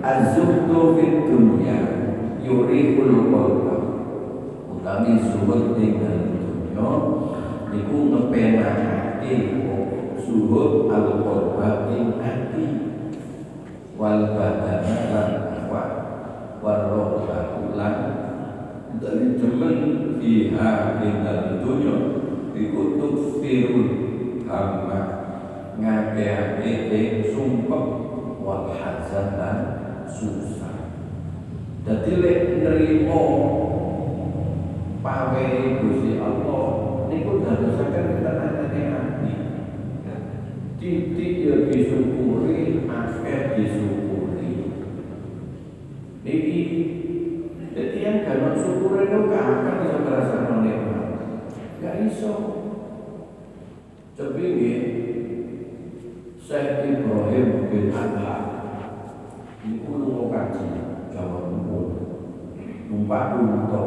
azubtu 0.00 0.96
fit 0.96 1.28
dunya 1.28 1.78
yurikul 2.40 3.28
qalba. 3.28 3.76
Utami 4.72 5.20
zuhud 5.20 5.76
dengan 5.76 6.32
dunya 6.32 6.90
niku 7.68 7.96
ngepenake 8.08 9.34
zuhud 10.24 10.88
al 10.88 11.20
qalba 11.20 11.92
ing 11.92 12.16
ati. 12.16 12.66
Wal 13.98 14.32
badana 14.32 14.96
lan 15.10 15.30
awak 15.68 15.90
warroha 16.64 17.68
lan 17.76 17.96
dari 19.02 19.36
teman 19.36 19.76
fiha 20.28 21.00
dalam 21.24 21.64
dunia 21.64 21.96
dikutuk 22.52 23.40
firun. 23.40 23.88
Hamba 24.44 25.00
ngake 25.80 26.28
ing 26.92 27.32
sumpah 27.32 27.84
wal 28.44 28.76
hazan 28.76 29.56
susah. 30.08 30.92
Jadi 31.88 32.12
lek 32.20 32.40
nerimo 32.60 33.24
pawe 35.00 35.48
Gusti 35.80 36.20
Allah 36.20 36.64
niku 37.08 37.40
dadosaken 37.44 38.20
kita 38.20 38.32
nangane 38.36 38.82
ati 38.92 39.32
titik 40.76 41.32
ya 41.44 41.56
disyukuri 41.72 42.84
akeh 42.84 43.40
disyukuri. 43.56 44.52
Niki 46.24 46.60
jadi 47.78 47.98
yang 48.02 48.18
kalau 48.26 48.58
syukur 48.58 49.06
itu 49.06 49.18
gak 49.27 49.27
akan 49.48 49.74
bisa 49.80 49.96
merasakan 50.04 50.60
nikmat 50.60 51.06
Gak 51.78 51.96
iso. 52.10 52.34
Ini 54.18 54.74
Syekh 56.42 56.90
Ibrahim 56.90 57.70
bin 57.70 57.94
Adha 57.94 58.34
Ini 59.62 59.86
mau 59.86 60.26
kaji 60.26 60.66
Jawa 61.14 61.38
Timur. 61.48 61.86
Numpak 62.90 63.38
unta 63.38 63.84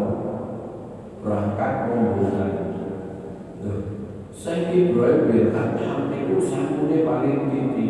Berangkat 1.20 1.74
rombongan. 1.92 2.52
Syekh 4.32 4.72
Ibrahim 4.72 5.22
bin 5.28 5.52
Adha 5.52 5.92
Itu 6.16 6.38
sangkune 6.40 7.04
paling 7.04 7.52
tinggi. 7.52 7.90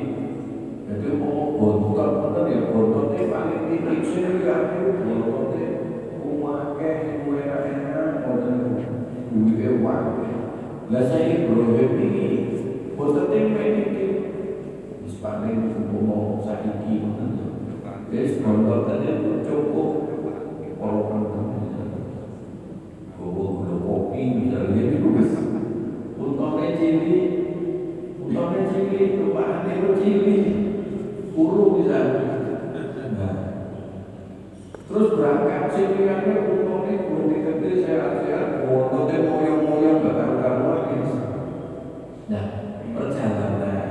Jadi 0.89 1.07
mau 1.21 1.55
bontot 1.55 2.49
ya 2.49 2.73
bontotnya 2.73 3.21
paling 3.29 3.61
tinggi. 3.69 3.95
Sini 4.01 4.41
ya. 4.43 4.57
bontotnya 5.05 5.80
akeh 6.21 7.25
kue 7.25 7.41
enak 7.41 8.25
ngoten 8.25 8.57
duwe 9.31 9.67
wae 9.81 10.29
lah 10.91 11.03
saya 11.07 11.47
Ibrahim 11.47 11.91
iki 12.03 12.27
boten 12.99 13.31
tempe 13.31 13.63
iki 13.63 14.05
wis 15.01 15.15
paling 15.23 15.87
umum 15.89 16.43
saiki 16.43 17.01
wis 18.11 18.43
kopi 23.81 24.21
misalnya 24.35 24.81
itu 24.83 25.07
wis 25.15 25.31
untone 26.19 26.65
cili 26.75 27.19
untone 28.19 28.59
cili 28.69 29.01
tumpahane 29.17 29.73
cili 29.97 30.37
Uru 31.31 31.79
misalnya 31.79 32.40
Terus 34.91 35.15
berangkat 35.15 35.71
siniannya 35.71 36.35
untungnya 36.51 37.07
gunting 37.07 37.47
gede 37.47 37.71
sehat-sehat, 37.79 38.67
bonotnya 38.67 39.23
moyong-moyong 39.23 40.03
gak 40.03 40.15
karu-karuan 40.19 40.79
gitu. 40.91 41.15
Nah, 42.27 42.45
perjalanan, 42.91 43.87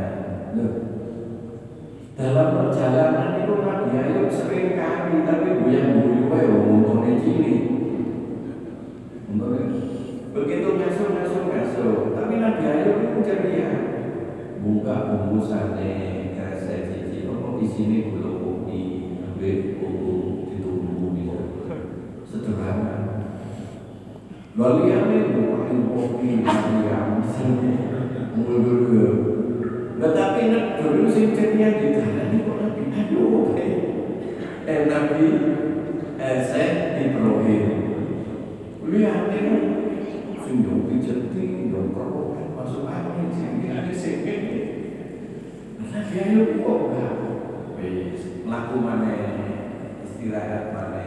loh. 0.61 0.73
Dalam 2.21 2.49
perjalanan 2.53 3.41
itu 3.41 3.55
Nabi 3.65 3.91
Ayub 3.97 4.29
sering 4.29 4.77
kali 4.77 5.25
tapi 5.25 5.49
goyang 5.65 6.05
guyu 6.05 6.29
wae 6.29 6.45
untungnya 6.53 7.17
cili. 7.17 7.55
Begitu 10.31 10.69
ngasuh 10.77 11.09
ngasuh 11.17 11.43
ngasuh, 11.49 11.97
tapi 12.13 12.35
Nabi 12.45 12.63
Ayub 12.69 12.97
itu 13.09 13.19
ceria. 13.25 13.73
Buka 14.61 15.09
bungkusannya, 15.09 16.37
kresek 16.37 16.93
cici, 16.93 17.25
kok 17.25 17.57
di 17.57 17.65
sini 17.65 18.13
belum 18.13 18.37
kopi, 18.45 18.81
ambil 19.25 19.80
bumbu 21.11 21.67
sederhana. 22.23 22.95
Yang 24.61 25.07
ini 25.11 25.41
bukan 25.41 25.79
kopi 25.91 26.31
yang 26.47 27.23
mundur 28.39 28.79
ke. 28.87 29.07
Tetapi 30.01 30.41
nak 30.55 30.65
dulu 30.81 31.03
di 31.11 32.39
kok 32.41 32.57
nabi 32.61 32.85
eh 34.71 34.81
nabi 34.87 35.27
masuk 42.55 42.85
sing 43.33 43.73
ada 43.73 43.93
sing 43.95 44.21
Nabi 45.91 46.15
ayo 46.23 46.43
laku 48.51 48.77
mana 48.83 49.30
istirahat 50.21 50.77
mana 50.77 51.01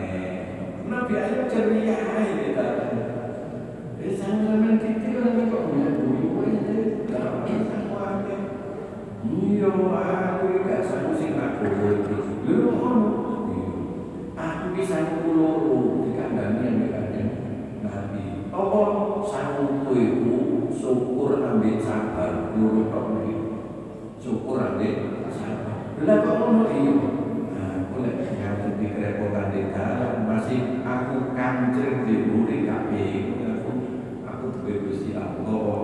Nabi 0.89 1.13
Ayub 1.21 1.45
ceria 1.45 2.01
kita. 2.33 2.65
Eh 4.01 4.17
sama-sama 4.17 4.73
kita 4.81 5.21
lagi 5.21 5.53
kok 5.53 5.69
punya 5.69 5.89
bulu 6.01 6.41
aja. 6.41 6.73
Gak 7.13 7.45
sama 7.45 7.97
aja. 8.09 8.37
Iya 9.21 9.69
aku 9.69 10.45
gak 10.65 10.81
sanggup 10.81 11.13
sing 11.13 11.37
aku. 11.37 11.61
Lho 12.49 12.69
ngono. 12.73 13.09
Iya. 13.53 13.69
Aku 14.33 14.65
iki 14.73 14.81
sanggup 14.81 15.29
loro 15.29 16.09
dikandani 16.09 16.73
ambek 16.73 16.89
kanjeng 16.89 17.31
Nabi. 17.85 18.49
Apa 18.49 18.81
sanggup 19.29 19.93
iku 19.93 20.33
syukur 20.73 21.37
ambek 21.37 21.85
sabar 21.85 22.49
iki. 22.57 23.61
Syukur 24.17 24.57
ambek 24.57 24.93
sabar. 25.29 26.01
Lah 26.01 26.17
kok 26.17 26.33
ngono 26.33 26.65
iki? 26.65 27.12
Nah, 28.03 28.59
lek 28.59 28.99
kerepotan 28.99 29.55
di 29.55 29.71
dalam 29.71 30.27
masih 30.27 30.83
aku 30.83 31.31
kancing 31.31 32.03
di 32.03 32.27
buri 32.27 32.67
kabeh 32.67 33.39
aku 33.39 33.71
aku 34.27 34.45
duwe 34.59 34.91
Allah. 35.15 35.79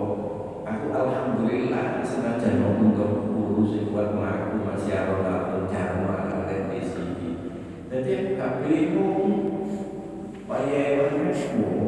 Aku 0.68 0.86
alhamdulillah 0.92 2.04
senajan 2.04 2.60
untuk 2.76 3.24
urus 3.32 3.88
buat 3.88 4.12
melaku 4.12 4.68
masih 4.68 5.00
ada 5.00 5.64
jarma 5.72 6.28
ada 6.28 6.68
di 6.68 6.84
sini. 6.84 7.56
Jadi 7.88 8.10
aku 8.12 8.30
gak 8.36 8.52
bingung. 8.68 9.32
Payah 10.44 11.16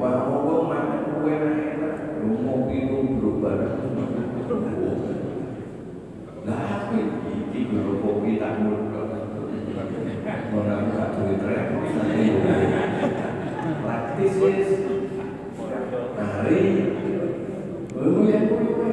mau 0.00 0.48
mau 0.48 0.64
makan 0.64 1.20
kue 1.20 1.34
enak, 1.36 2.24
mau 2.24 2.64
minum 2.64 3.20
berubah. 3.20 3.84
Lah 6.48 6.62
aku 6.88 6.96
iki 7.52 7.68
kalau 7.68 8.00
kopi 8.00 8.40
tak 8.40 8.64
mulut 8.64 8.92
orang 10.52 10.90
gak 10.92 11.08
duit 11.16 11.40
repot 11.42 11.86
praktis 13.82 14.34
wis 14.42 14.70
hari 16.18 16.60
lu 17.94 18.26
yang 18.26 18.50
kuwi 18.50 18.66
kuwi 18.74 18.92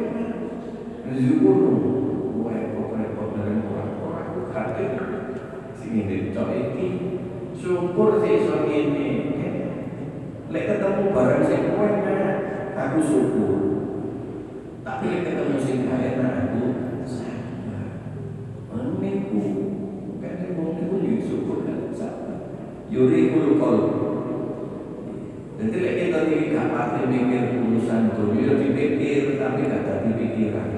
rezeki 1.10 1.38
lu 1.42 2.46
repot 2.46 2.88
repot 2.94 3.28
dari 3.34 3.54
orang-orang 3.66 4.26
aku 4.30 4.42
kate 4.54 4.86
sing 5.78 5.92
ini 6.06 6.30
cok 6.34 6.50
iki 6.54 6.88
syukur 7.58 8.22
sih 8.22 8.46
iso 8.46 8.56
ngene 8.70 9.10
lek 10.50 10.66
ketemu 10.70 11.04
barang 11.14 11.44
sing 11.50 11.62
enak 11.74 12.38
aku 12.78 12.98
syukur 13.02 13.58
tapi 14.86 15.06
lek 15.10 15.26
ketemu 15.26 15.58
sing 15.58 15.78
gak 15.90 16.02
enak 16.14 16.32
aku 16.46 16.62
sabar. 17.06 17.86
Meniku 18.70 19.69
niku 20.78 20.96
yo 21.02 21.18
syukur 21.24 21.58
kan 21.66 21.90
sabar 21.96 22.38
yuri 22.90 23.34
kul 23.34 23.78
jadi 25.60 25.76
lek 25.76 25.96
kita 26.00 26.20
iki 26.32 26.56
gak 26.56 26.72
pati 26.72 27.04
mikir 27.12 27.60
urusan 27.60 28.16
dunia 28.16 28.56
dipikir 28.56 29.36
tapi 29.36 29.68
gak 29.68 29.84
ada 29.84 30.16
pikiran. 30.16 30.70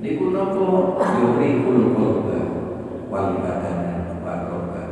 Niku 0.00 0.32
napa 0.32 1.04
yuri 1.20 1.60
kul 1.60 1.92
qalba 1.92 2.40
wal 3.12 3.36
badan 3.44 3.78
wa 4.24 4.34
qalba. 4.48 4.82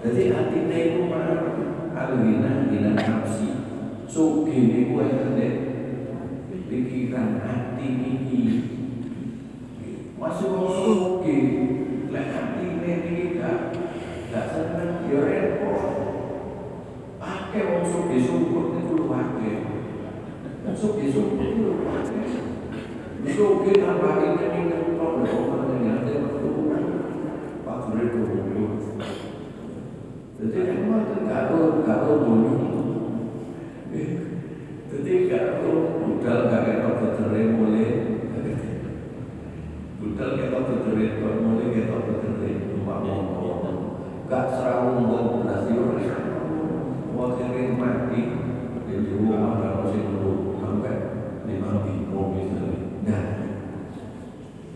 Jadi 0.00 0.32
atine 0.32 0.78
iku 0.96 1.12
mah 1.12 1.44
alwina 1.92 2.72
dinan 2.72 2.96
nafsi. 2.96 3.52
Sugi 4.08 4.56
niku 4.72 4.96
ente 5.12 5.48
pikiran 6.64 7.44
hati 7.44 7.88
iki. 8.00 8.42
Masih 10.16 10.48
wong 10.56 10.68
sugi 10.72 11.38
lek 12.08 12.32
atine 12.32 12.90
iki 13.12 13.36
gak 13.36 13.76
gak 14.32 14.46
seneng 14.56 15.04
yo 15.12 15.20
repot. 15.20 15.82
Akeh 17.24 17.64
wong 17.72 17.84
sugi 17.88 18.20
syukur 18.20 18.76
niku 18.76 19.08
luwake. 19.08 19.52
Wong 20.84 21.00
sugi 21.00 21.16
syukur 21.16 21.40
niku 21.40 21.80
luwake. 21.80 22.20
Sugi 23.24 23.72
tambah 23.80 24.20
ini 24.20 24.44
ning 24.52 24.64
kok 25.00 25.12
lho 25.24 25.40
ngene 25.48 25.88
ate 25.96 26.12
metu. 26.20 26.50
Pak 27.64 27.76
Jure 27.88 28.04
dulu. 28.12 28.64
Jadi 30.36 30.58
emang 30.68 31.08
gak 31.24 31.48
tau 31.48 31.80
gak 31.88 31.98
tau 32.04 32.14
dulu. 32.20 32.52
Jadi 34.92 35.12
gak 35.24 35.64
tau 35.64 35.72
budal 36.04 36.38
gak 36.52 36.62
ketok 36.68 36.94
betere 37.00 37.40
mulai. 37.56 37.88
Budal 40.04 40.30
ketok 40.36 40.64
betere 40.68 41.04
kok 41.16 41.34
mulai 41.40 41.72
ketok 41.72 42.00
betere 42.12 42.50
numpak 42.76 42.98
motor. 43.08 43.56
Gak 44.28 44.52
serawung 44.52 45.08
kok 45.08 45.48
belas 45.48 45.64
yo 45.72 45.94
akhirnya 47.24 47.72
mati 47.78 48.20
di 48.84 48.94
rumah 49.16 49.56
ada 49.56 49.80
mesin 49.80 50.12
dulu 50.12 50.60
sampai 50.60 50.94
lima 51.48 51.82
biko 51.82 52.20
misalnya 52.36 52.80
nah 53.06 53.24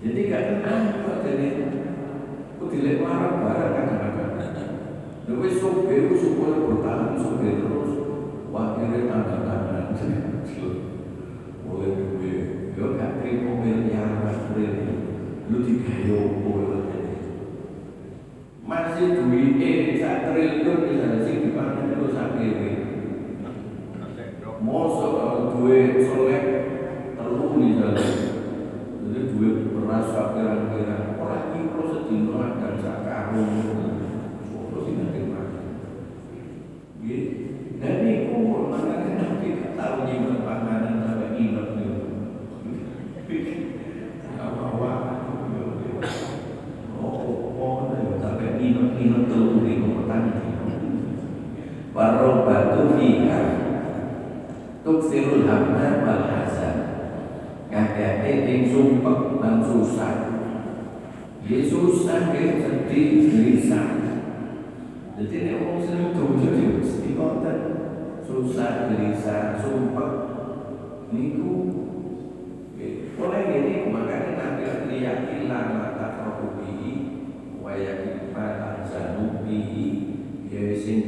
jadi 0.01 0.21
gak 0.33 0.45
tenang 0.49 0.83
kok 1.05 1.17
jadi 1.27 1.49
aku 2.57 2.65
dilek 2.73 3.05
marah 3.05 3.33
barang 3.43 3.73
kadang-kadang 3.77 4.35
tapi 5.29 5.49
sopir 5.61 6.09
supaya 6.17 6.57
bertahan 6.67 7.21
sopir 7.21 7.55
terus 7.61 7.93
akhirnya 8.59 9.07
tanda 9.07 9.37
tangan 9.45 9.87
mulai 11.63 11.91
duwe 11.95 12.35
yo 12.75 12.85
gak 12.97 13.23
terima 13.23 13.53
miliaran 13.61 14.35
ini 14.57 14.95
lu 15.53 15.59
digayo 15.63 16.49
masih 18.69 19.17
duit 19.17 19.97
sak 19.97 20.29
triliun 20.29 20.79
misalnya 20.85 21.25
sih 21.25 21.41
dipakai 21.41 21.89
terus 21.89 22.13
akhirnya 22.13 22.75
Mosok 24.59 25.55
duwe 25.55 26.05
solek 26.05 26.45
telu 27.15 27.57
misalnya 27.57 28.11
jadi 29.07 29.21
duwe 29.33 29.49
beras 29.73 30.13
sakiran-kiran 30.13 31.17
orang 31.17 31.55
iki 31.55 31.61
pro 31.73 31.85
sedino 31.89 32.37
dan 32.59 32.75
sak 32.83 33.09
karung 33.09 33.55
terus 34.51 34.87
ini 34.91 35.05
terima 35.15 35.43
gitu 37.01 37.31
dan 37.81 38.05
iku 38.05 38.37
makanya 38.69 39.11
nanti 39.17 39.47
gak 39.63 39.73
tahu 39.79 39.97
nyimpen 40.05 40.45
panganan 40.45 41.07
sampai 41.07 41.39
ingat 41.41 41.67
gitu 41.79 42.05
apa-apa 44.37 45.09
minum 48.99 49.31
telur 49.31 49.63
di 49.63 49.79
petani 49.79 50.33
Warobatu 51.95 52.99
fiha 52.99 53.43
Tuksirul 54.83 55.47
hamna 55.47 56.03
wal 56.03 56.25
hasan 56.31 56.77
Ngakake 57.71 58.33
ing 58.47 58.61
sumpek 58.71 59.39
dan 59.39 59.63
susah 59.63 60.17
Ya 61.49 61.65
susah, 61.65 62.35
ya 62.35 62.61
sedih, 62.61 63.33
gelisah 63.33 63.89
Jadi 65.17 65.35
ini 65.35 65.53
orang 65.59 65.81
sering 65.81 66.11
tujuh 66.13 66.53
di 66.55 66.65
istiqotan 66.85 67.59
Susah, 68.27 68.93
gelisah, 68.93 69.59
sumpek 69.63 70.13
Niku 71.15 71.55
Oleh 73.19 73.43
ini 73.51 73.91
makanya 73.91 74.31
Nabi 74.39 74.63
lihat 74.93 75.27
ilang 75.35 75.75
mata 75.75 76.23
rohubi 76.23 77.19
Wayakin 77.59 78.31
mata 78.31 78.87
zanubi 78.89 79.61
Ya 80.59 80.75
sing 80.75 81.07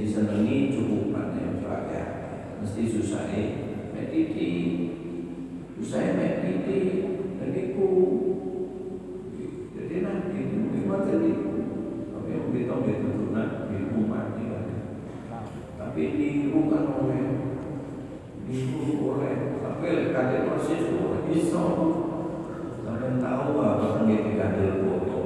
cukup 0.71 1.11
pada 1.11 1.43
ya 1.91 2.05
Mesti 2.63 2.87
susahnya 2.87 3.43
Mediti 3.91 4.51
Susahnya 5.75 6.15
mediti 6.15 7.03
Dan 7.35 7.51
iku 7.59 7.91
Jadi 9.75 9.97
nanti 10.07 10.39
Lima 10.55 11.03
jadi 11.03 11.33
Tapi 12.15 12.31
yang 12.31 12.47
kita 12.55 12.75
betul 12.79 13.35
Nabi 13.35 13.77
umat 13.91 14.39
Tapi 15.83 15.99
ini 15.99 16.55
bukan 16.55 16.85
oleh 16.95 17.27
Ini 18.47 19.03
oleh 19.03 19.35
Tapi 19.59 19.87
kalian 20.15 20.47
masih 20.47 20.79
bisa. 21.27 21.65
Kalian 22.87 23.15
tahu 23.19 23.47
apa 23.67 24.07
Yang 24.07 24.23
dikandil 24.31 24.73
foto. 24.87 25.23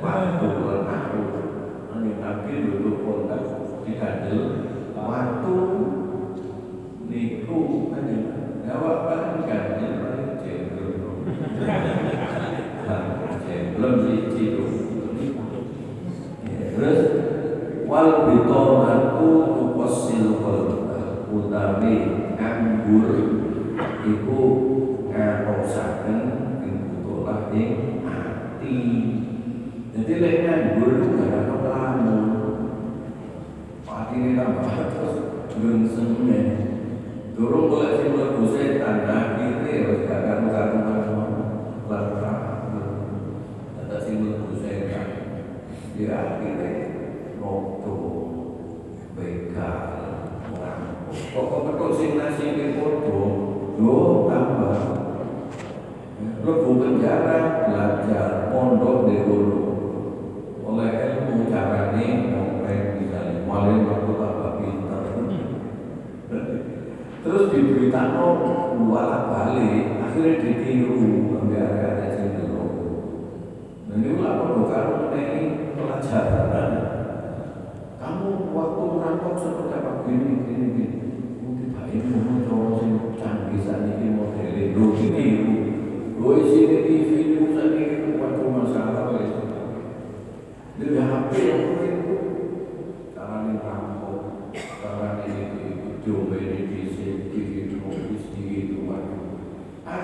Waktu 0.00 0.48
tahu 0.84 1.49
Nabi 2.08 2.64
dulu 2.64 2.90
kontak 3.04 3.44
dikandil 3.84 4.40
Waktu 4.96 5.56
Niku 7.10 7.60
kan 7.92 8.08
Jawab 8.64 8.98
kan 9.10 9.44
kandil 9.44 9.92
paling 10.00 10.28
jengkel 10.40 10.88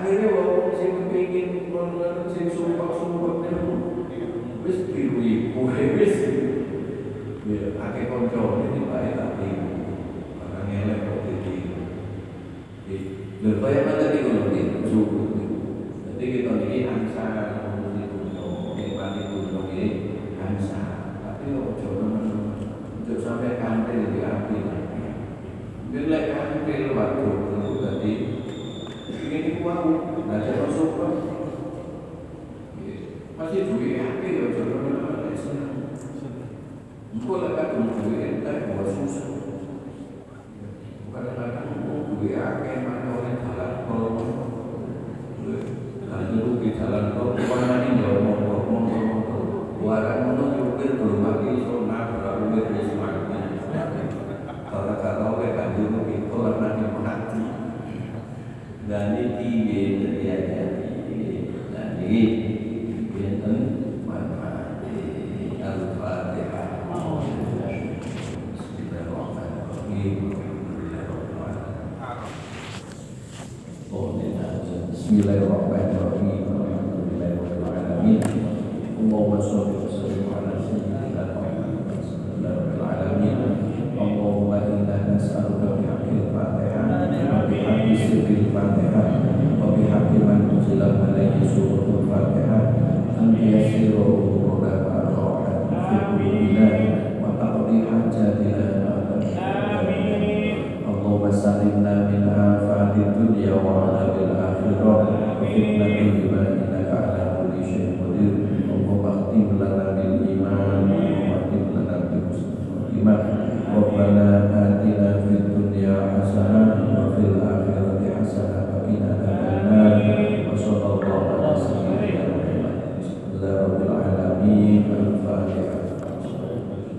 akhirnya 0.07 0.31
walaupun 0.31 0.71
saya 0.71 1.03
kepingin 1.03 1.67
melakukan 1.67 2.31
saya 2.31 2.47
sumpah-sumpah 2.47 3.43
itu 3.43 3.71
wis 4.63 4.77
biru 4.87 5.19
ibu 5.19 5.67
wis. 5.67 6.15
Ya 7.43 7.75
pakai 7.75 8.07
konco 8.07 8.63
jadi 8.63 8.87
baik 8.87 9.13
tapi 9.19 9.47
orang 10.47 10.99
kok 11.03 11.19
jadi 11.27 11.55
ya 13.43 13.51
kaya 13.59 14.06